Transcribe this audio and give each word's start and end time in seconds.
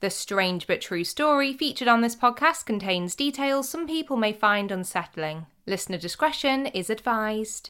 The 0.00 0.08
strange 0.08 0.66
but 0.66 0.80
true 0.80 1.04
story 1.04 1.52
featured 1.52 1.86
on 1.86 2.00
this 2.00 2.16
podcast 2.16 2.64
contains 2.64 3.14
details 3.14 3.68
some 3.68 3.86
people 3.86 4.16
may 4.16 4.32
find 4.32 4.72
unsettling. 4.72 5.44
Listener 5.66 5.98
discretion 5.98 6.66
is 6.66 6.88
advised. 6.88 7.68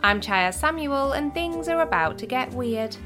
I'm 0.00 0.22
Chyaz 0.22 0.54
Samuel, 0.54 1.12
and 1.12 1.34
things 1.34 1.68
are 1.68 1.82
about 1.82 2.16
to 2.18 2.26
get 2.26 2.50
weird. 2.54 2.96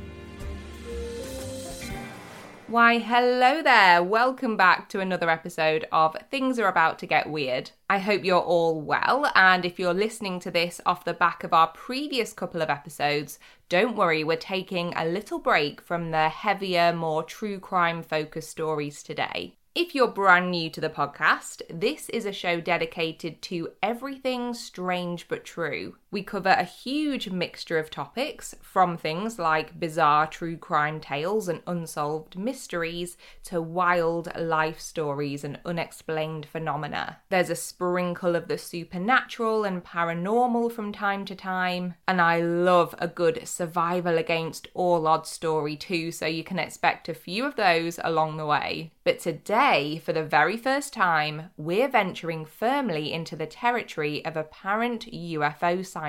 Why, 2.69 2.98
hello 2.98 3.62
there! 3.62 4.03
Welcome 4.03 4.57
back 4.57 4.89
to 4.89 4.99
another 4.99 5.30
episode 5.30 5.87
of 5.93 6.17
Things 6.32 6.59
Are 6.59 6.67
About 6.67 6.99
to 6.99 7.07
Get 7.07 7.31
Weird. 7.31 7.71
I 7.89 7.99
hope 7.99 8.25
you're 8.25 8.41
all 8.41 8.81
well, 8.81 9.31
and 9.37 9.64
if 9.64 9.79
you're 9.79 9.95
listening 9.95 10.41
to 10.41 10.50
this 10.50 10.81
off 10.85 11.05
the 11.05 11.14
back 11.14 11.45
of 11.45 11.53
our 11.53 11.68
previous 11.68 12.32
couple 12.32 12.63
of 12.63 12.68
episodes, 12.68 13.39
don't 13.68 13.95
worry, 13.95 14.25
we're 14.25 14.37
taking 14.37 14.93
a 14.96 15.07
little 15.07 15.39
break 15.39 15.81
from 15.81 16.11
the 16.11 16.29
heavier, 16.29 16.93
more 16.93 17.23
true 17.23 17.61
crime 17.61 18.03
focused 18.03 18.50
stories 18.50 19.04
today. 19.04 19.54
If 19.76 19.95
you're 19.95 20.09
brand 20.09 20.51
new 20.51 20.68
to 20.71 20.81
the 20.81 20.89
podcast, 20.89 21.61
this 21.68 22.09
is 22.09 22.25
a 22.25 22.32
show 22.32 22.61
dedicated 22.61 23.43
to 23.43 23.68
everything 23.82 24.54
strange 24.54 25.29
but 25.29 25.45
true. 25.45 25.96
We 26.09 26.23
cover 26.23 26.51
a 26.51 26.63
huge 26.63 27.29
mixture 27.31 27.79
of 27.79 27.91
topics, 27.91 28.55
from 28.63 28.96
things 28.96 29.41
like 29.41 29.79
bizarre 29.79 30.29
true 30.29 30.57
crime 30.57 31.01
tales 31.01 31.49
and 31.49 31.63
unsolved 31.67 32.39
mysteries 32.39 33.17
to 33.45 33.61
wild 33.61 34.29
life 34.39 34.81
stories 34.81 35.42
and 35.42 35.59
unexplained 35.65 36.47
phenomena. 36.47 37.19
There's 37.29 37.51
a 37.51 37.56
sprinkle 37.56 38.37
of 38.37 38.47
the 38.47 38.56
supernatural 38.56 39.65
and 39.65 39.84
paranormal 39.84 40.70
from 40.73 40.92
time 40.92 41.25
to 41.25 41.34
time, 41.34 41.95
and 42.07 42.20
I 42.20 42.41
love 42.41 42.95
a 42.98 43.09
good 43.09 43.47
survival 43.47 44.17
against 44.17 44.69
all 44.75 45.09
odds 45.09 45.29
story 45.29 45.77
too, 45.77 46.12
so 46.12 46.27
you 46.27 46.45
can 46.45 46.61
expect 46.61 47.09
a 47.09 47.15
few 47.15 47.45
of 47.45 47.57
those 47.57 47.98
along 48.05 48.37
the 48.37 48.47
way. 48.47 48.93
But 49.03 49.19
today, 49.19 50.01
for 50.05 50.13
the 50.13 50.25
very 50.25 50.57
first 50.57 50.93
time, 50.93 51.51
we're 51.57 51.89
venturing 51.89 52.45
firmly 52.45 53.13
into 53.13 53.35
the 53.35 53.47
territory 53.47 54.25
of 54.25 54.37
apparent 54.37 55.07
UFO 55.13 55.85
sightings. 55.85 56.06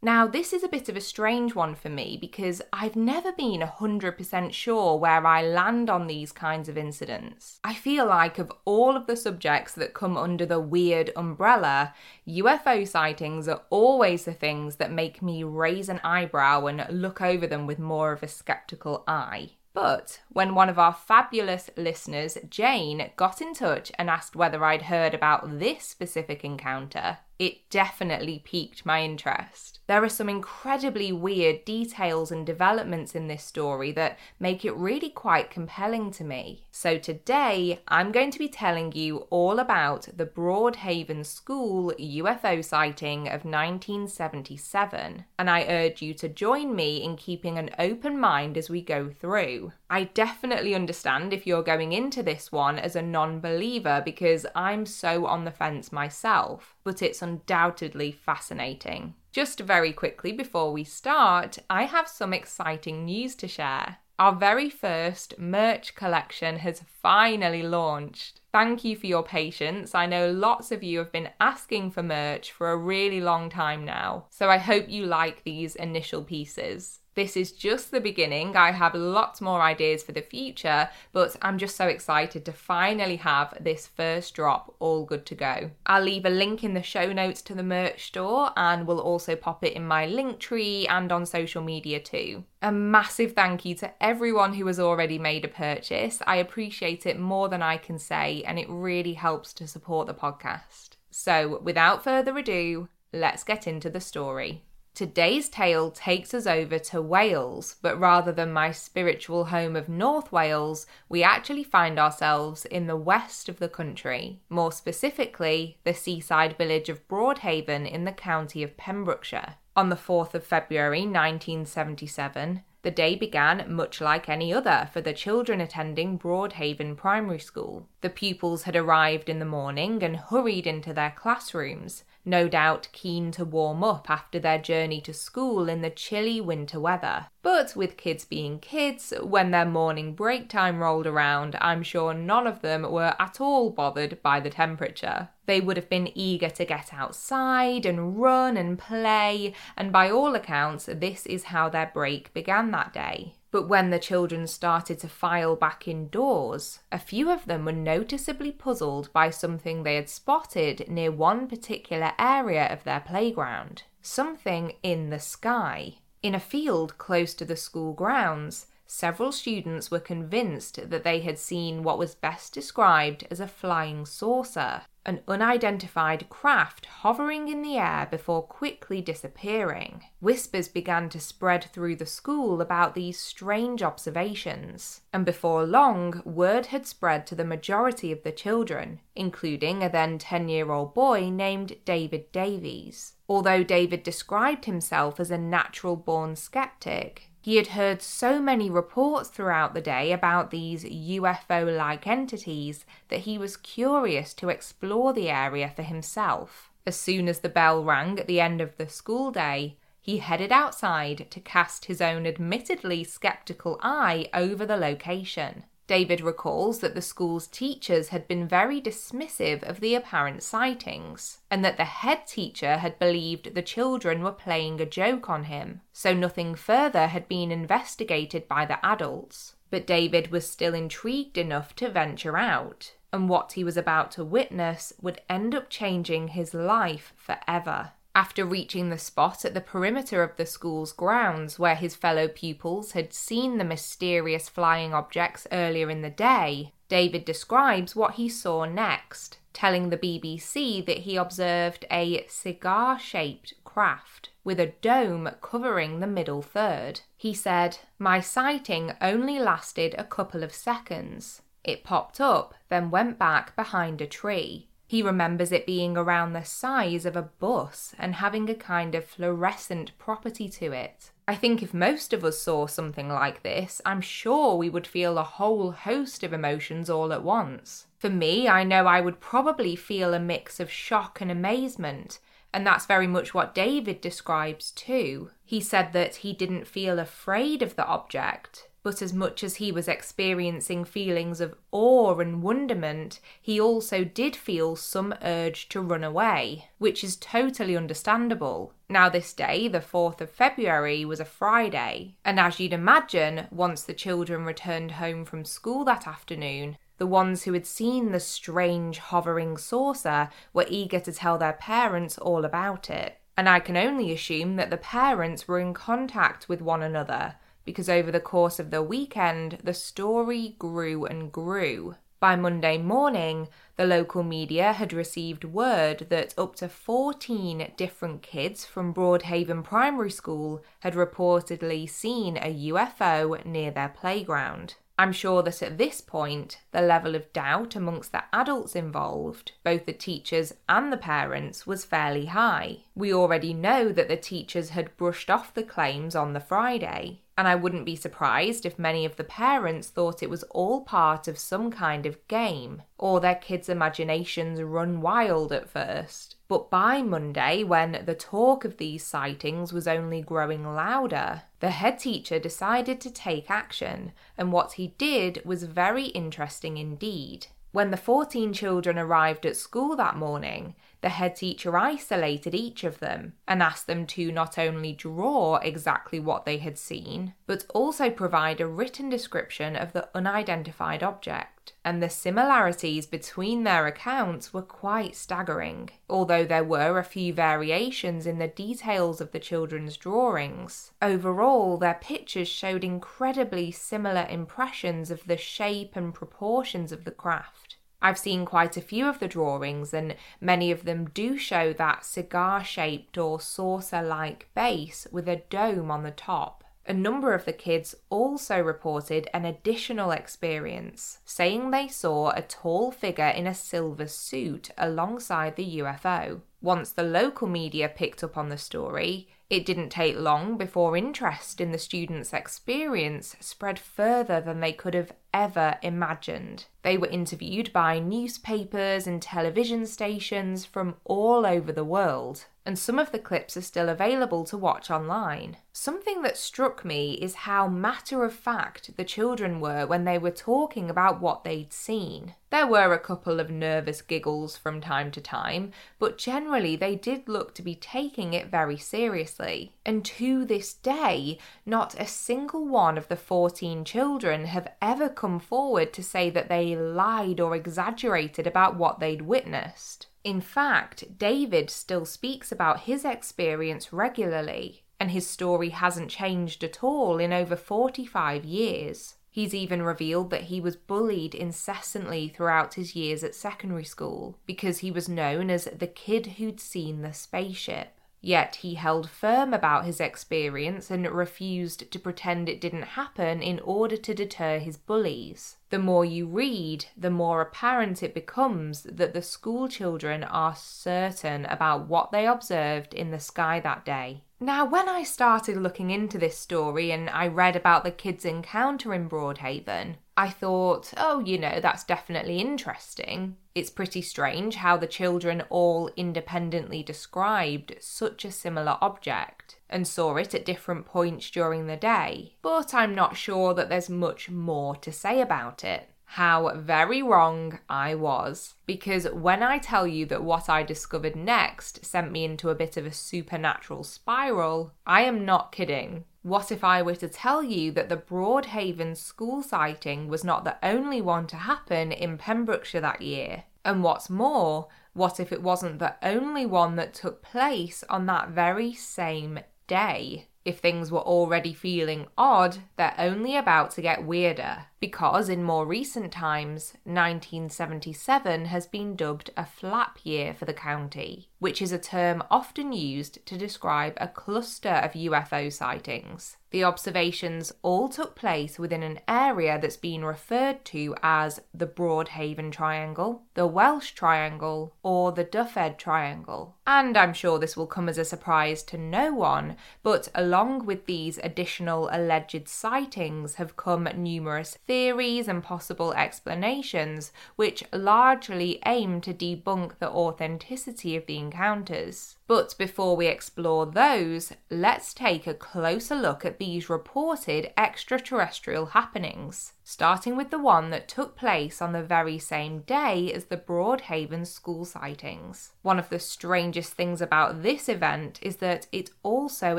Now, 0.00 0.26
this 0.26 0.52
is 0.52 0.62
a 0.62 0.68
bit 0.68 0.88
of 0.88 0.96
a 0.96 1.00
strange 1.00 1.54
one 1.54 1.74
for 1.74 1.88
me 1.88 2.16
because 2.20 2.62
I've 2.72 2.94
never 2.94 3.32
been 3.32 3.60
100% 3.60 4.52
sure 4.52 4.96
where 4.96 5.26
I 5.26 5.42
land 5.42 5.90
on 5.90 6.06
these 6.06 6.30
kinds 6.30 6.68
of 6.68 6.78
incidents. 6.78 7.58
I 7.64 7.74
feel 7.74 8.06
like, 8.06 8.38
of 8.38 8.52
all 8.64 8.96
of 8.96 9.06
the 9.06 9.16
subjects 9.16 9.72
that 9.74 9.94
come 9.94 10.16
under 10.16 10.46
the 10.46 10.60
weird 10.60 11.10
umbrella, 11.16 11.94
UFO 12.28 12.86
sightings 12.86 13.48
are 13.48 13.62
always 13.70 14.24
the 14.24 14.32
things 14.32 14.76
that 14.76 14.92
make 14.92 15.20
me 15.20 15.42
raise 15.42 15.88
an 15.88 16.00
eyebrow 16.04 16.66
and 16.66 16.86
look 16.90 17.20
over 17.20 17.46
them 17.46 17.66
with 17.66 17.78
more 17.78 18.12
of 18.12 18.22
a 18.22 18.28
skeptical 18.28 19.02
eye. 19.08 19.50
But 19.74 20.20
when 20.38 20.54
one 20.54 20.68
of 20.68 20.78
our 20.78 20.94
fabulous 20.94 21.68
listeners, 21.76 22.38
Jane, 22.48 23.10
got 23.16 23.42
in 23.42 23.54
touch 23.54 23.90
and 23.98 24.08
asked 24.08 24.36
whether 24.36 24.64
I'd 24.64 24.82
heard 24.82 25.12
about 25.12 25.58
this 25.58 25.82
specific 25.82 26.44
encounter, 26.44 27.18
it 27.40 27.68
definitely 27.70 28.42
piqued 28.44 28.86
my 28.86 29.02
interest. 29.02 29.78
There 29.86 30.02
are 30.02 30.08
some 30.08 30.28
incredibly 30.28 31.12
weird 31.12 31.64
details 31.64 32.30
and 32.30 32.44
developments 32.44 33.14
in 33.14 33.28
this 33.28 33.44
story 33.44 33.92
that 33.92 34.18
make 34.38 34.64
it 34.64 34.74
really 34.74 35.10
quite 35.10 35.50
compelling 35.50 36.10
to 36.12 36.24
me. 36.24 36.64
So 36.70 36.98
today, 36.98 37.80
I'm 37.88 38.12
going 38.12 38.30
to 38.32 38.38
be 38.38 38.48
telling 38.48 38.92
you 38.92 39.26
all 39.30 39.58
about 39.58 40.08
the 40.16 40.26
Broadhaven 40.26 41.24
School 41.24 41.92
UFO 41.98 42.64
sighting 42.64 43.28
of 43.28 43.44
1977, 43.44 45.24
and 45.38 45.50
I 45.50 45.66
urge 45.68 46.02
you 46.02 46.14
to 46.14 46.28
join 46.28 46.74
me 46.74 47.02
in 47.02 47.16
keeping 47.16 47.56
an 47.56 47.70
open 47.78 48.18
mind 48.18 48.56
as 48.56 48.68
we 48.68 48.82
go 48.82 49.10
through. 49.10 49.72
I 49.90 50.04
definitely 50.04 50.27
understand 50.74 51.32
if 51.32 51.46
you're 51.46 51.62
going 51.62 51.92
into 51.92 52.22
this 52.22 52.52
one 52.52 52.78
as 52.78 52.96
a 52.96 53.02
non 53.02 53.40
believer 53.40 54.02
because 54.04 54.46
I'm 54.54 54.86
so 54.86 55.26
on 55.26 55.44
the 55.44 55.50
fence 55.50 55.92
myself, 55.92 56.76
but 56.84 57.02
it's 57.02 57.22
undoubtedly 57.22 58.12
fascinating. 58.12 59.14
Just 59.32 59.60
very 59.60 59.92
quickly 59.92 60.32
before 60.32 60.72
we 60.72 60.84
start, 60.84 61.58
I 61.68 61.84
have 61.84 62.08
some 62.08 62.32
exciting 62.32 63.04
news 63.04 63.34
to 63.36 63.48
share. 63.48 63.98
Our 64.18 64.34
very 64.34 64.68
first 64.68 65.38
merch 65.38 65.94
collection 65.94 66.56
has 66.58 66.82
finally 67.02 67.62
launched. 67.62 68.40
Thank 68.52 68.82
you 68.82 68.96
for 68.96 69.06
your 69.06 69.22
patience. 69.22 69.94
I 69.94 70.06
know 70.06 70.30
lots 70.32 70.72
of 70.72 70.82
you 70.82 70.98
have 70.98 71.12
been 71.12 71.30
asking 71.38 71.92
for 71.92 72.02
merch 72.02 72.50
for 72.50 72.72
a 72.72 72.76
really 72.76 73.20
long 73.20 73.48
time 73.48 73.84
now, 73.84 74.26
so 74.30 74.50
I 74.50 74.58
hope 74.58 74.88
you 74.88 75.06
like 75.06 75.44
these 75.44 75.76
initial 75.76 76.24
pieces. 76.24 76.98
This 77.18 77.36
is 77.36 77.50
just 77.50 77.90
the 77.90 78.00
beginning. 78.00 78.56
I 78.56 78.70
have 78.70 78.94
lots 78.94 79.40
more 79.40 79.60
ideas 79.60 80.04
for 80.04 80.12
the 80.12 80.22
future, 80.22 80.88
but 81.12 81.34
I'm 81.42 81.58
just 81.58 81.74
so 81.74 81.88
excited 81.88 82.44
to 82.44 82.52
finally 82.52 83.16
have 83.16 83.58
this 83.60 83.88
first 83.88 84.34
drop 84.34 84.76
all 84.78 85.04
good 85.04 85.26
to 85.26 85.34
go. 85.34 85.72
I'll 85.84 86.04
leave 86.04 86.24
a 86.24 86.30
link 86.30 86.62
in 86.62 86.74
the 86.74 86.82
show 86.84 87.12
notes 87.12 87.42
to 87.42 87.56
the 87.56 87.64
merch 87.64 88.06
store 88.06 88.52
and 88.56 88.86
will 88.86 89.00
also 89.00 89.34
pop 89.34 89.64
it 89.64 89.72
in 89.72 89.84
my 89.84 90.06
link 90.06 90.38
tree 90.38 90.86
and 90.86 91.10
on 91.10 91.26
social 91.26 91.60
media 91.60 91.98
too. 91.98 92.44
A 92.62 92.70
massive 92.70 93.32
thank 93.32 93.64
you 93.64 93.74
to 93.74 93.92
everyone 94.00 94.54
who 94.54 94.68
has 94.68 94.78
already 94.78 95.18
made 95.18 95.44
a 95.44 95.48
purchase. 95.48 96.22
I 96.24 96.36
appreciate 96.36 97.04
it 97.04 97.18
more 97.18 97.48
than 97.48 97.62
I 97.62 97.78
can 97.78 97.98
say, 97.98 98.44
and 98.46 98.60
it 98.60 98.68
really 98.68 99.14
helps 99.14 99.52
to 99.54 99.66
support 99.66 100.06
the 100.06 100.14
podcast. 100.14 100.90
So, 101.10 101.58
without 101.64 102.04
further 102.04 102.38
ado, 102.38 102.90
let's 103.12 103.42
get 103.42 103.66
into 103.66 103.90
the 103.90 104.00
story. 104.00 104.62
Today's 104.98 105.48
tale 105.48 105.92
takes 105.92 106.34
us 106.34 106.44
over 106.44 106.76
to 106.76 107.00
Wales, 107.00 107.76
but 107.82 108.00
rather 108.00 108.32
than 108.32 108.52
my 108.52 108.72
spiritual 108.72 109.44
home 109.44 109.76
of 109.76 109.88
North 109.88 110.32
Wales, 110.32 110.88
we 111.08 111.22
actually 111.22 111.62
find 111.62 112.00
ourselves 112.00 112.64
in 112.64 112.88
the 112.88 112.96
west 112.96 113.48
of 113.48 113.60
the 113.60 113.68
country, 113.68 114.40
more 114.48 114.72
specifically, 114.72 115.78
the 115.84 115.94
seaside 115.94 116.58
village 116.58 116.88
of 116.88 117.06
Broadhaven 117.06 117.88
in 117.88 118.06
the 118.06 118.10
county 118.10 118.64
of 118.64 118.76
Pembrokeshire. 118.76 119.54
On 119.76 119.88
the 119.88 119.94
4th 119.94 120.34
of 120.34 120.42
February 120.42 121.02
1977, 121.02 122.64
the 122.82 122.90
day 122.90 123.14
began 123.14 123.72
much 123.72 124.00
like 124.00 124.28
any 124.28 124.52
other 124.52 124.90
for 124.92 125.00
the 125.00 125.12
children 125.12 125.60
attending 125.60 126.18
Broadhaven 126.18 126.96
Primary 126.96 127.38
School. 127.38 127.86
The 128.00 128.10
pupils 128.10 128.64
had 128.64 128.74
arrived 128.74 129.28
in 129.28 129.38
the 129.38 129.44
morning 129.44 130.02
and 130.02 130.16
hurried 130.16 130.66
into 130.66 130.92
their 130.92 131.14
classrooms, 131.16 132.02
no 132.28 132.46
doubt 132.48 132.88
keen 132.92 133.30
to 133.32 133.44
warm 133.44 133.82
up 133.82 134.08
after 134.10 134.38
their 134.38 134.58
journey 134.58 135.00
to 135.00 135.12
school 135.12 135.68
in 135.68 135.80
the 135.80 135.90
chilly 135.90 136.40
winter 136.40 136.78
weather. 136.78 137.26
But 137.42 137.74
with 137.74 137.96
kids 137.96 138.24
being 138.24 138.58
kids, 138.58 139.12
when 139.22 139.50
their 139.50 139.64
morning 139.64 140.14
break 140.14 140.48
time 140.48 140.80
rolled 140.80 141.06
around, 141.06 141.56
I'm 141.60 141.82
sure 141.82 142.12
none 142.12 142.46
of 142.46 142.60
them 142.60 142.82
were 142.82 143.14
at 143.18 143.40
all 143.40 143.70
bothered 143.70 144.22
by 144.22 144.40
the 144.40 144.50
temperature. 144.50 145.30
They 145.46 145.60
would 145.60 145.78
have 145.78 145.88
been 145.88 146.12
eager 146.14 146.50
to 146.50 146.64
get 146.66 146.92
outside 146.92 147.86
and 147.86 148.20
run 148.20 148.58
and 148.58 148.78
play, 148.78 149.54
and 149.76 149.90
by 149.90 150.10
all 150.10 150.34
accounts, 150.34 150.86
this 150.86 151.24
is 151.24 151.44
how 151.44 151.70
their 151.70 151.90
break 151.94 152.34
began 152.34 152.70
that 152.72 152.92
day. 152.92 153.37
But 153.50 153.68
when 153.68 153.90
the 153.90 153.98
children 153.98 154.46
started 154.46 154.98
to 155.00 155.08
file 155.08 155.56
back 155.56 155.88
indoors, 155.88 156.80
a 156.92 156.98
few 156.98 157.30
of 157.30 157.46
them 157.46 157.64
were 157.64 157.72
noticeably 157.72 158.52
puzzled 158.52 159.10
by 159.12 159.30
something 159.30 159.82
they 159.82 159.94
had 159.94 160.10
spotted 160.10 160.88
near 160.88 161.10
one 161.10 161.48
particular 161.48 162.12
area 162.18 162.70
of 162.70 162.84
their 162.84 163.00
playground. 163.00 163.84
Something 164.02 164.74
in 164.82 165.10
the 165.10 165.18
sky. 165.18 165.94
In 166.22 166.34
a 166.34 166.40
field 166.40 166.98
close 166.98 167.32
to 167.34 167.44
the 167.44 167.56
school 167.56 167.94
grounds, 167.94 168.66
several 168.88 169.30
students 169.30 169.90
were 169.90 170.00
convinced 170.00 170.90
that 170.90 171.04
they 171.04 171.20
had 171.20 171.38
seen 171.38 171.82
what 171.82 171.98
was 171.98 172.14
best 172.14 172.54
described 172.54 173.26
as 173.30 173.38
a 173.38 173.46
flying 173.46 174.06
saucer, 174.06 174.82
an 175.04 175.20
unidentified 175.28 176.28
craft 176.28 176.86
hovering 176.86 177.48
in 177.48 177.62
the 177.62 177.76
air 177.76 178.08
before 178.10 178.42
quickly 178.42 179.00
disappearing. 179.00 180.04
Whispers 180.20 180.68
began 180.68 181.08
to 181.10 181.20
spread 181.20 181.64
through 181.64 181.96
the 181.96 182.06
school 182.06 182.60
about 182.60 182.94
these 182.94 183.18
strange 183.18 183.82
observations, 183.82 185.02
and 185.12 185.24
before 185.24 185.64
long, 185.64 186.22
word 186.24 186.66
had 186.66 186.86
spread 186.86 187.26
to 187.28 187.34
the 187.34 187.44
majority 187.44 188.10
of 188.10 188.22
the 188.22 188.32
children, 188.32 189.00
including 189.14 189.82
a 189.82 189.88
then 189.88 190.18
10 190.18 190.48
year 190.48 190.70
old 190.70 190.92
boy 190.94 191.30
named 191.30 191.76
David 191.84 192.30
Davies. 192.32 193.14
Although 193.28 193.62
David 193.62 194.02
described 194.02 194.64
himself 194.64 195.20
as 195.20 195.30
a 195.30 195.38
natural 195.38 195.96
born 195.96 196.34
skeptic, 196.36 197.27
he 197.40 197.56
had 197.56 197.68
heard 197.68 198.02
so 198.02 198.40
many 198.40 198.68
reports 198.68 199.28
throughout 199.28 199.74
the 199.74 199.80
day 199.80 200.12
about 200.12 200.50
these 200.50 200.84
UFO 200.84 201.76
like 201.76 202.06
entities 202.06 202.84
that 203.08 203.20
he 203.20 203.38
was 203.38 203.56
curious 203.56 204.34
to 204.34 204.48
explore 204.48 205.12
the 205.12 205.30
area 205.30 205.72
for 205.74 205.82
himself. 205.82 206.70
As 206.86 206.98
soon 206.98 207.28
as 207.28 207.40
the 207.40 207.48
bell 207.48 207.84
rang 207.84 208.18
at 208.18 208.26
the 208.26 208.40
end 208.40 208.60
of 208.60 208.76
the 208.76 208.88
school 208.88 209.30
day, 209.30 209.76
he 210.00 210.18
headed 210.18 210.50
outside 210.50 211.26
to 211.30 211.40
cast 211.40 211.84
his 211.84 212.00
own 212.00 212.26
admittedly 212.26 213.04
skeptical 213.04 213.78
eye 213.82 214.28
over 214.32 214.64
the 214.64 214.76
location. 214.76 215.64
David 215.88 216.20
recalls 216.20 216.80
that 216.80 216.94
the 216.94 217.00
school's 217.00 217.46
teachers 217.46 218.10
had 218.10 218.28
been 218.28 218.46
very 218.46 218.78
dismissive 218.78 219.62
of 219.62 219.80
the 219.80 219.94
apparent 219.94 220.42
sightings, 220.42 221.38
and 221.50 221.64
that 221.64 221.78
the 221.78 221.86
head 221.86 222.26
teacher 222.26 222.76
had 222.76 222.98
believed 222.98 223.54
the 223.54 223.62
children 223.62 224.22
were 224.22 224.30
playing 224.30 224.80
a 224.80 224.86
joke 224.86 225.30
on 225.30 225.44
him, 225.44 225.80
so 225.92 226.12
nothing 226.12 226.54
further 226.54 227.06
had 227.06 227.26
been 227.26 227.50
investigated 227.50 228.46
by 228.46 228.66
the 228.66 228.84
adults. 228.84 229.56
But 229.70 229.86
David 229.86 230.30
was 230.30 230.48
still 230.48 230.74
intrigued 230.74 231.38
enough 231.38 231.74
to 231.76 231.88
venture 231.88 232.36
out, 232.36 232.94
and 233.10 233.26
what 233.26 233.52
he 233.52 233.64
was 233.64 233.78
about 233.78 234.10
to 234.12 234.24
witness 234.24 234.92
would 235.00 235.22
end 235.28 235.54
up 235.54 235.70
changing 235.70 236.28
his 236.28 236.52
life 236.52 237.14
forever. 237.16 237.92
After 238.14 238.44
reaching 238.44 238.90
the 238.90 238.98
spot 238.98 239.44
at 239.44 239.54
the 239.54 239.60
perimeter 239.60 240.22
of 240.22 240.36
the 240.36 240.46
school's 240.46 240.92
grounds 240.92 241.58
where 241.58 241.76
his 241.76 241.94
fellow 241.94 242.26
pupils 242.26 242.92
had 242.92 243.12
seen 243.12 243.58
the 243.58 243.64
mysterious 243.64 244.48
flying 244.48 244.92
objects 244.92 245.46
earlier 245.52 245.88
in 245.88 246.02
the 246.02 246.10
day, 246.10 246.72
David 246.88 247.24
describes 247.24 247.94
what 247.94 248.14
he 248.14 248.28
saw 248.28 248.64
next, 248.64 249.38
telling 249.52 249.90
the 249.90 249.98
BBC 249.98 250.84
that 250.86 250.98
he 250.98 251.16
observed 251.16 251.84
a 251.90 252.26
cigar 252.28 252.98
shaped 252.98 253.52
craft 253.64 254.30
with 254.42 254.58
a 254.58 254.72
dome 254.80 255.28
covering 255.42 256.00
the 256.00 256.06
middle 256.06 256.42
third. 256.42 257.02
He 257.16 257.34
said, 257.34 257.78
My 257.98 258.20
sighting 258.20 258.92
only 259.00 259.38
lasted 259.38 259.94
a 259.98 260.04
couple 260.04 260.42
of 260.42 260.54
seconds. 260.54 261.42
It 261.62 261.84
popped 261.84 262.20
up, 262.20 262.54
then 262.70 262.90
went 262.90 263.18
back 263.18 263.54
behind 263.54 264.00
a 264.00 264.06
tree. 264.06 264.67
He 264.88 265.02
remembers 265.02 265.52
it 265.52 265.66
being 265.66 265.98
around 265.98 266.32
the 266.32 266.44
size 266.44 267.04
of 267.04 267.14
a 267.14 267.28
bus 267.38 267.94
and 267.98 268.14
having 268.14 268.48
a 268.48 268.54
kind 268.54 268.94
of 268.94 269.04
fluorescent 269.04 269.96
property 269.98 270.48
to 270.48 270.72
it. 270.72 271.10
I 271.28 271.34
think 271.34 271.62
if 271.62 271.74
most 271.74 272.14
of 272.14 272.24
us 272.24 272.38
saw 272.38 272.66
something 272.66 273.10
like 273.10 273.42
this, 273.42 273.82
I'm 273.84 274.00
sure 274.00 274.56
we 274.56 274.70
would 274.70 274.86
feel 274.86 275.18
a 275.18 275.22
whole 275.22 275.72
host 275.72 276.22
of 276.22 276.32
emotions 276.32 276.88
all 276.88 277.12
at 277.12 277.22
once. 277.22 277.86
For 277.98 278.08
me, 278.08 278.48
I 278.48 278.64
know 278.64 278.86
I 278.86 279.02
would 279.02 279.20
probably 279.20 279.76
feel 279.76 280.14
a 280.14 280.18
mix 280.18 280.58
of 280.58 280.70
shock 280.70 281.20
and 281.20 281.30
amazement, 281.30 282.18
and 282.54 282.66
that's 282.66 282.86
very 282.86 283.06
much 283.06 283.34
what 283.34 283.54
David 283.54 284.00
describes 284.00 284.70
too. 284.70 285.32
He 285.44 285.60
said 285.60 285.92
that 285.92 286.16
he 286.16 286.32
didn't 286.32 286.66
feel 286.66 286.98
afraid 286.98 287.60
of 287.60 287.76
the 287.76 287.86
object, 287.86 288.67
but 288.82 289.02
as 289.02 289.12
much 289.12 289.42
as 289.42 289.56
he 289.56 289.72
was 289.72 289.88
experiencing 289.88 290.84
feelings 290.84 291.40
of 291.40 291.54
awe 291.72 292.18
and 292.18 292.42
wonderment, 292.42 293.20
he 293.40 293.60
also 293.60 294.04
did 294.04 294.36
feel 294.36 294.76
some 294.76 295.14
urge 295.22 295.68
to 295.68 295.80
run 295.80 296.04
away, 296.04 296.68
which 296.78 297.02
is 297.02 297.16
totally 297.16 297.76
understandable. 297.76 298.72
Now, 298.88 299.08
this 299.08 299.32
day, 299.32 299.68
the 299.68 299.80
4th 299.80 300.20
of 300.20 300.30
February, 300.30 301.04
was 301.04 301.20
a 301.20 301.24
Friday, 301.24 302.16
and 302.24 302.40
as 302.40 302.58
you'd 302.58 302.72
imagine, 302.72 303.46
once 303.50 303.82
the 303.82 303.94
children 303.94 304.44
returned 304.44 304.92
home 304.92 305.24
from 305.24 305.44
school 305.44 305.84
that 305.84 306.06
afternoon, 306.06 306.78
the 306.98 307.06
ones 307.06 307.44
who 307.44 307.52
had 307.52 307.66
seen 307.66 308.12
the 308.12 308.20
strange 308.20 308.98
hovering 308.98 309.56
saucer 309.56 310.30
were 310.52 310.66
eager 310.68 311.00
to 311.00 311.12
tell 311.12 311.38
their 311.38 311.52
parents 311.52 312.18
all 312.18 312.44
about 312.44 312.90
it. 312.90 313.20
And 313.36 313.48
I 313.48 313.60
can 313.60 313.76
only 313.76 314.12
assume 314.12 314.56
that 314.56 314.70
the 314.70 314.76
parents 314.76 315.46
were 315.46 315.60
in 315.60 315.72
contact 315.72 316.48
with 316.48 316.60
one 316.60 316.82
another 316.82 317.36
because 317.68 317.90
over 317.90 318.10
the 318.10 318.18
course 318.18 318.58
of 318.58 318.70
the 318.70 318.82
weekend, 318.82 319.58
the 319.62 319.74
story 319.74 320.56
grew 320.58 321.04
and 321.04 321.30
grew. 321.30 321.96
By 322.18 322.34
Monday 322.34 322.78
morning, 322.78 323.48
the 323.76 323.84
local 323.84 324.22
media 324.22 324.72
had 324.72 324.94
received 324.94 325.44
word 325.44 326.06
that 326.08 326.32
up 326.38 326.56
to 326.56 326.68
14 326.70 327.72
different 327.76 328.22
kids 328.22 328.64
from 328.64 328.94
Broadhaven 328.94 329.62
Primary 329.62 330.10
School 330.10 330.64
had 330.80 330.94
reportedly 330.94 331.86
seen 331.86 332.38
a 332.38 332.70
UFO 332.70 333.44
near 333.44 333.70
their 333.70 333.90
playground. 333.90 334.76
I'm 335.00 335.12
sure 335.12 335.44
that 335.44 335.62
at 335.62 335.76
this 335.76 336.00
point, 336.00 336.58
the 336.72 336.80
level 336.80 337.14
of 337.14 337.32
doubt 337.32 337.76
amongst 337.76 338.10
the 338.10 338.24
adults 338.32 338.74
involved, 338.74 339.52
both 339.62 339.86
the 339.86 339.92
teachers 339.92 340.54
and 340.68 340.92
the 340.92 340.96
parents, 340.96 341.68
was 341.68 341.84
fairly 341.84 342.26
high. 342.26 342.78
We 342.96 343.14
already 343.14 343.54
know 343.54 343.92
that 343.92 344.08
the 344.08 344.16
teachers 344.16 344.70
had 344.70 344.96
brushed 344.96 345.30
off 345.30 345.54
the 345.54 345.62
claims 345.62 346.16
on 346.16 346.32
the 346.32 346.40
Friday, 346.40 347.20
and 347.38 347.46
I 347.46 347.54
wouldn't 347.54 347.84
be 347.84 347.94
surprised 347.94 348.66
if 348.66 348.80
many 348.80 349.04
of 349.04 349.14
the 349.14 349.22
parents 349.22 349.86
thought 349.86 350.24
it 350.24 350.28
was 350.28 350.42
all 350.50 350.80
part 350.80 351.28
of 351.28 351.38
some 351.38 351.70
kind 351.70 352.04
of 352.04 352.26
game, 352.26 352.82
or 352.98 353.20
their 353.20 353.36
kids' 353.36 353.68
imaginations 353.68 354.60
run 354.60 355.00
wild 355.00 355.52
at 355.52 355.70
first. 355.70 356.34
But 356.48 356.68
by 356.68 357.00
Monday, 357.00 357.62
when 357.62 358.02
the 358.04 358.16
talk 358.16 358.64
of 358.64 358.78
these 358.78 359.06
sightings 359.06 359.72
was 359.72 359.86
only 359.86 360.20
growing 360.20 360.74
louder, 360.74 361.42
the 361.60 361.70
head 361.70 362.00
teacher 362.00 362.40
decided 362.40 363.00
to 363.02 363.10
take 363.10 363.48
action, 363.48 364.10
and 364.36 364.50
what 364.50 364.72
he 364.72 364.88
did 364.98 365.40
was 365.44 365.62
very 365.62 366.06
interesting 366.06 366.76
indeed. 366.76 367.46
When 367.70 367.92
the 367.92 367.96
14 367.96 368.52
children 368.52 368.98
arrived 368.98 369.46
at 369.46 369.56
school 369.56 369.94
that 369.94 370.16
morning, 370.16 370.74
the 371.00 371.10
head 371.10 371.36
teacher 371.36 371.76
isolated 371.76 372.54
each 372.54 372.82
of 372.82 372.98
them 372.98 373.34
and 373.46 373.62
asked 373.62 373.86
them 373.86 374.06
to 374.06 374.32
not 374.32 374.58
only 374.58 374.92
draw 374.92 375.56
exactly 375.56 376.18
what 376.18 376.44
they 376.44 376.58
had 376.58 376.76
seen, 376.78 377.34
but 377.46 377.64
also 377.74 378.10
provide 378.10 378.60
a 378.60 378.66
written 378.66 379.08
description 379.08 379.76
of 379.76 379.92
the 379.92 380.08
unidentified 380.14 381.02
object. 381.02 381.72
And 381.84 382.02
the 382.02 382.10
similarities 382.10 383.06
between 383.06 383.62
their 383.62 383.86
accounts 383.86 384.52
were 384.52 384.62
quite 384.62 385.14
staggering, 385.14 385.90
although 386.08 386.44
there 386.44 386.64
were 386.64 386.98
a 386.98 387.04
few 387.04 387.32
variations 387.32 388.26
in 388.26 388.38
the 388.38 388.48
details 388.48 389.20
of 389.20 389.32
the 389.32 389.38
children's 389.38 389.96
drawings. 389.96 390.92
Overall, 391.00 391.76
their 391.76 391.98
pictures 392.00 392.48
showed 392.48 392.84
incredibly 392.84 393.70
similar 393.70 394.26
impressions 394.28 395.10
of 395.10 395.26
the 395.26 395.36
shape 395.36 395.94
and 395.94 396.12
proportions 396.12 396.90
of 396.90 397.04
the 397.04 397.10
craft. 397.10 397.67
I've 398.00 398.18
seen 398.18 398.44
quite 398.44 398.76
a 398.76 398.80
few 398.80 399.08
of 399.08 399.18
the 399.18 399.28
drawings, 399.28 399.92
and 399.92 400.14
many 400.40 400.70
of 400.70 400.84
them 400.84 401.10
do 401.12 401.36
show 401.36 401.72
that 401.72 402.04
cigar 402.04 402.62
shaped 402.62 403.18
or 403.18 403.40
saucer 403.40 404.02
like 404.02 404.48
base 404.54 405.06
with 405.10 405.28
a 405.28 405.42
dome 405.50 405.90
on 405.90 406.04
the 406.04 406.12
top. 406.12 406.62
A 406.86 406.94
number 406.94 407.34
of 407.34 407.44
the 407.44 407.52
kids 407.52 407.94
also 408.08 408.60
reported 408.60 409.28
an 409.34 409.44
additional 409.44 410.10
experience, 410.10 411.18
saying 411.24 411.70
they 411.70 411.86
saw 411.86 412.30
a 412.30 412.40
tall 412.40 412.90
figure 412.90 413.28
in 413.28 413.46
a 413.46 413.54
silver 413.54 414.06
suit 414.06 414.70
alongside 414.78 415.56
the 415.56 415.78
UFO. 415.80 416.40
Once 416.60 416.90
the 416.92 417.02
local 417.02 417.46
media 417.46 417.88
picked 417.88 418.24
up 418.24 418.36
on 418.36 418.48
the 418.48 418.58
story, 418.58 419.28
it 419.48 419.64
didn't 419.64 419.88
take 419.88 420.16
long 420.16 420.58
before 420.58 420.96
interest 420.96 421.60
in 421.60 421.72
the 421.72 421.78
students' 421.78 422.32
experience 422.32 423.36
spread 423.40 423.78
further 423.78 424.40
than 424.40 424.60
they 424.60 424.72
could 424.72 424.92
have 424.92 425.12
ever 425.32 425.78
imagined. 425.82 426.66
They 426.82 426.98
were 426.98 427.06
interviewed 427.06 427.72
by 427.72 427.98
newspapers 427.98 429.06
and 429.06 429.22
television 429.22 429.86
stations 429.86 430.64
from 430.64 430.96
all 431.04 431.46
over 431.46 431.72
the 431.72 431.84
world, 431.84 432.46
and 432.68 432.78
some 432.78 432.98
of 432.98 433.12
the 433.12 433.18
clips 433.18 433.56
are 433.56 433.62
still 433.62 433.88
available 433.88 434.44
to 434.44 434.58
watch 434.58 434.90
online. 434.90 435.56
Something 435.72 436.20
that 436.20 436.36
struck 436.36 436.84
me 436.84 437.14
is 437.14 437.46
how 437.46 437.66
matter 437.66 438.24
of 438.24 438.34
fact 438.34 438.90
the 438.98 439.06
children 439.06 439.58
were 439.58 439.86
when 439.86 440.04
they 440.04 440.18
were 440.18 440.30
talking 440.30 440.90
about 440.90 441.18
what 441.18 441.44
they'd 441.44 441.72
seen. 441.72 442.34
There 442.50 442.66
were 442.66 442.92
a 442.92 442.98
couple 442.98 443.40
of 443.40 443.48
nervous 443.48 444.02
giggles 444.02 444.58
from 444.58 444.82
time 444.82 445.10
to 445.12 445.20
time, 445.22 445.72
but 445.98 446.18
generally 446.18 446.76
they 446.76 446.94
did 446.94 447.26
look 447.26 447.54
to 447.54 447.62
be 447.62 447.74
taking 447.74 448.34
it 448.34 448.50
very 448.50 448.76
seriously. 448.76 449.72
And 449.86 450.04
to 450.04 450.44
this 450.44 450.74
day, 450.74 451.38
not 451.64 451.98
a 451.98 452.06
single 452.06 452.68
one 452.68 452.98
of 452.98 453.08
the 453.08 453.16
14 453.16 453.82
children 453.86 454.44
have 454.44 454.70
ever 454.82 455.08
come 455.08 455.40
forward 455.40 455.94
to 455.94 456.02
say 456.02 456.28
that 456.28 456.50
they 456.50 456.76
lied 456.76 457.40
or 457.40 457.56
exaggerated 457.56 458.46
about 458.46 458.76
what 458.76 459.00
they'd 459.00 459.22
witnessed. 459.22 460.08
In 460.28 460.42
fact, 460.42 461.16
David 461.18 461.70
still 461.70 462.04
speaks 462.04 462.52
about 462.52 462.80
his 462.80 463.02
experience 463.02 463.94
regularly 463.94 464.84
and 465.00 465.10
his 465.10 465.26
story 465.26 465.70
hasn't 465.70 466.10
changed 466.10 466.62
at 466.62 466.84
all 466.84 467.16
in 467.16 467.32
over 467.32 467.56
45 467.56 468.44
years. 468.44 469.14
He's 469.30 469.54
even 469.54 469.80
revealed 469.80 470.28
that 470.28 470.50
he 470.52 470.60
was 470.60 470.76
bullied 470.76 471.34
incessantly 471.34 472.28
throughout 472.28 472.74
his 472.74 472.94
years 472.94 473.24
at 473.24 473.34
secondary 473.34 473.86
school 473.86 474.36
because 474.44 474.80
he 474.80 474.90
was 474.90 475.08
known 475.08 475.48
as 475.48 475.64
the 475.64 475.86
kid 475.86 476.26
who'd 476.36 476.60
seen 476.60 477.00
the 477.00 477.14
spaceship. 477.14 477.98
Yet 478.20 478.56
he 478.56 478.74
held 478.74 479.08
firm 479.08 479.54
about 479.54 479.86
his 479.86 479.98
experience 479.98 480.90
and 480.90 481.10
refused 481.10 481.90
to 481.90 481.98
pretend 481.98 482.50
it 482.50 482.60
didn't 482.60 482.98
happen 482.98 483.40
in 483.40 483.60
order 483.60 483.96
to 483.96 484.12
deter 484.12 484.58
his 484.58 484.76
bullies. 484.76 485.56
The 485.70 485.78
more 485.78 486.04
you 486.04 486.26
read, 486.26 486.86
the 486.96 487.10
more 487.10 487.40
apparent 487.40 488.02
it 488.02 488.14
becomes 488.14 488.82
that 488.84 489.12
the 489.12 489.22
school 489.22 489.68
children 489.68 490.24
are 490.24 490.54
certain 490.56 491.44
about 491.44 491.86
what 491.88 492.10
they 492.10 492.26
observed 492.26 492.94
in 492.94 493.10
the 493.10 493.20
sky 493.20 493.60
that 493.60 493.84
day. 493.84 494.24
Now, 494.40 494.64
when 494.64 494.88
I 494.88 495.02
started 495.02 495.56
looking 495.56 495.90
into 495.90 496.16
this 496.16 496.38
story 496.38 496.92
and 496.92 497.10
I 497.10 497.26
read 497.26 497.56
about 497.56 497.84
the 497.84 497.90
kids' 497.90 498.24
encounter 498.24 498.94
in 498.94 499.08
Broadhaven, 499.08 499.96
I 500.16 500.30
thought, 500.30 500.94
oh, 500.96 501.18
you 501.20 501.38
know, 501.38 501.58
that's 501.60 501.84
definitely 501.84 502.38
interesting. 502.38 503.36
It's 503.54 503.70
pretty 503.70 504.00
strange 504.00 504.54
how 504.56 504.76
the 504.76 504.86
children 504.86 505.42
all 505.50 505.90
independently 505.96 506.82
described 506.82 507.74
such 507.80 508.24
a 508.24 508.30
similar 508.30 508.78
object 508.80 509.57
and 509.70 509.86
saw 509.86 510.16
it 510.16 510.34
at 510.34 510.44
different 510.44 510.86
points 510.86 511.30
during 511.30 511.66
the 511.66 511.76
day, 511.76 512.34
but 512.42 512.74
I'm 512.74 512.94
not 512.94 513.16
sure 513.16 513.54
that 513.54 513.68
there's 513.68 513.90
much 513.90 514.30
more 514.30 514.76
to 514.76 514.92
say 514.92 515.20
about 515.20 515.64
it 515.64 515.90
how 516.12 516.50
very 516.54 517.02
wrong 517.02 517.58
I 517.68 517.94
was. 517.94 518.54
Because 518.64 519.06
when 519.12 519.42
I 519.42 519.58
tell 519.58 519.86
you 519.86 520.06
that 520.06 520.24
what 520.24 520.48
I 520.48 520.62
discovered 520.62 521.14
next 521.14 521.84
sent 521.84 522.10
me 522.10 522.24
into 522.24 522.48
a 522.48 522.54
bit 522.54 522.78
of 522.78 522.86
a 522.86 522.92
supernatural 522.92 523.84
spiral, 523.84 524.72
I 524.86 525.02
am 525.02 525.26
not 525.26 525.52
kidding. 525.52 526.04
What 526.22 526.50
if 526.50 526.64
I 526.64 526.80
were 526.80 526.94
to 526.96 527.08
tell 527.08 527.42
you 527.42 527.72
that 527.72 527.90
the 527.90 527.98
Broadhaven 527.98 528.96
school 528.96 529.42
sighting 529.42 530.08
was 530.08 530.24
not 530.24 530.44
the 530.44 530.56
only 530.62 531.02
one 531.02 531.26
to 531.26 531.36
happen 531.36 531.92
in 531.92 532.16
Pembrokeshire 532.16 532.80
that 532.80 533.02
year? 533.02 533.44
And 533.62 533.82
what's 533.82 534.08
more, 534.08 534.68
what 534.94 535.20
if 535.20 535.30
it 535.30 535.42
wasn't 535.42 535.78
the 535.78 535.96
only 536.02 536.46
one 536.46 536.76
that 536.76 536.94
took 536.94 537.22
place 537.22 537.84
on 537.90 538.06
that 538.06 538.30
very 538.30 538.72
same 538.72 539.40
day? 539.68 540.26
If 540.44 540.60
things 540.60 540.90
were 540.90 541.00
already 541.00 541.52
feeling 541.52 542.06
odd, 542.16 542.56
they're 542.76 542.94
only 542.96 543.36
about 543.36 543.70
to 543.72 543.82
get 543.82 544.06
weirder 544.06 544.64
because 544.80 545.28
in 545.28 545.42
more 545.42 545.66
recent 545.66 546.10
times, 546.10 546.72
1977 546.84 548.46
has 548.46 548.66
been 548.66 548.96
dubbed 548.96 549.30
a 549.36 549.44
flap 549.44 549.98
year 550.04 550.32
for 550.32 550.46
the 550.46 550.54
county, 550.54 551.28
which 551.38 551.62
is 551.62 551.72
a 551.72 551.78
term 551.78 552.22
often 552.30 552.72
used 552.72 553.24
to 553.26 553.36
describe 553.36 553.94
a 553.96 554.08
cluster 554.08 554.68
of 554.68 554.92
UFO 554.92 555.52
sightings. 555.52 556.36
The 556.50 556.64
observations 556.64 557.52
all 557.60 557.90
took 557.90 558.16
place 558.16 558.58
within 558.58 558.82
an 558.82 559.00
area 559.06 559.58
that's 559.60 559.76
been 559.76 560.02
referred 560.02 560.64
to 560.66 560.94
as 561.02 561.40
the 561.52 561.66
Broadhaven 561.66 562.50
Triangle, 562.50 563.24
the 563.34 563.46
Welsh 563.46 563.92
Triangle, 563.92 564.74
or 564.82 565.12
the 565.12 565.24
Dyfed 565.24 565.76
Triangle. 565.76 566.56
And 566.66 566.96
I'm 566.96 567.12
sure 567.12 567.38
this 567.38 567.56
will 567.56 567.66
come 567.66 567.88
as 567.88 567.98
a 567.98 568.04
surprise 568.04 568.62
to 568.64 568.78
no 568.78 569.12
one, 569.12 569.56
but 569.82 570.08
along 570.14 570.64
with 570.64 570.86
these 570.86 571.18
additional 571.18 571.90
alleged 571.92 572.48
sightings 572.48 573.34
have 573.34 573.56
come 573.56 573.86
numerous 573.94 574.56
theories 574.66 575.28
and 575.28 575.42
possible 575.42 575.92
explanations, 575.92 577.12
which 577.36 577.62
largely 577.74 578.58
aim 578.64 579.02
to 579.02 579.12
debunk 579.12 579.78
the 579.78 579.90
authenticity 579.90 580.96
of 580.96 581.04
the 581.04 581.18
encounters. 581.28 582.16
But 582.26 582.54
before 582.58 582.96
we 582.96 583.06
explore 583.06 583.66
those, 583.66 584.32
let's 584.50 584.94
take 584.94 585.26
a 585.26 585.34
closer 585.34 585.94
look 585.94 586.24
at 586.24 586.38
these 586.38 586.70
reported 586.70 587.52
extraterrestrial 587.56 588.66
happenings, 588.66 589.52
starting 589.68 590.16
with 590.16 590.30
the 590.30 590.38
one 590.38 590.70
that 590.70 590.88
took 590.88 591.14
place 591.14 591.60
on 591.60 591.72
the 591.72 591.82
very 591.82 592.18
same 592.18 592.60
day 592.60 593.12
as 593.12 593.26
the 593.26 593.36
Broadhaven 593.36 594.26
school 594.26 594.64
sightings. 594.64 595.52
One 595.60 595.78
of 595.78 595.90
the 595.90 595.98
strangest 595.98 596.72
things 596.72 597.02
about 597.02 597.42
this 597.42 597.68
event 597.68 598.18
is 598.22 598.36
that 598.36 598.66
it 598.72 598.88
also 599.02 599.58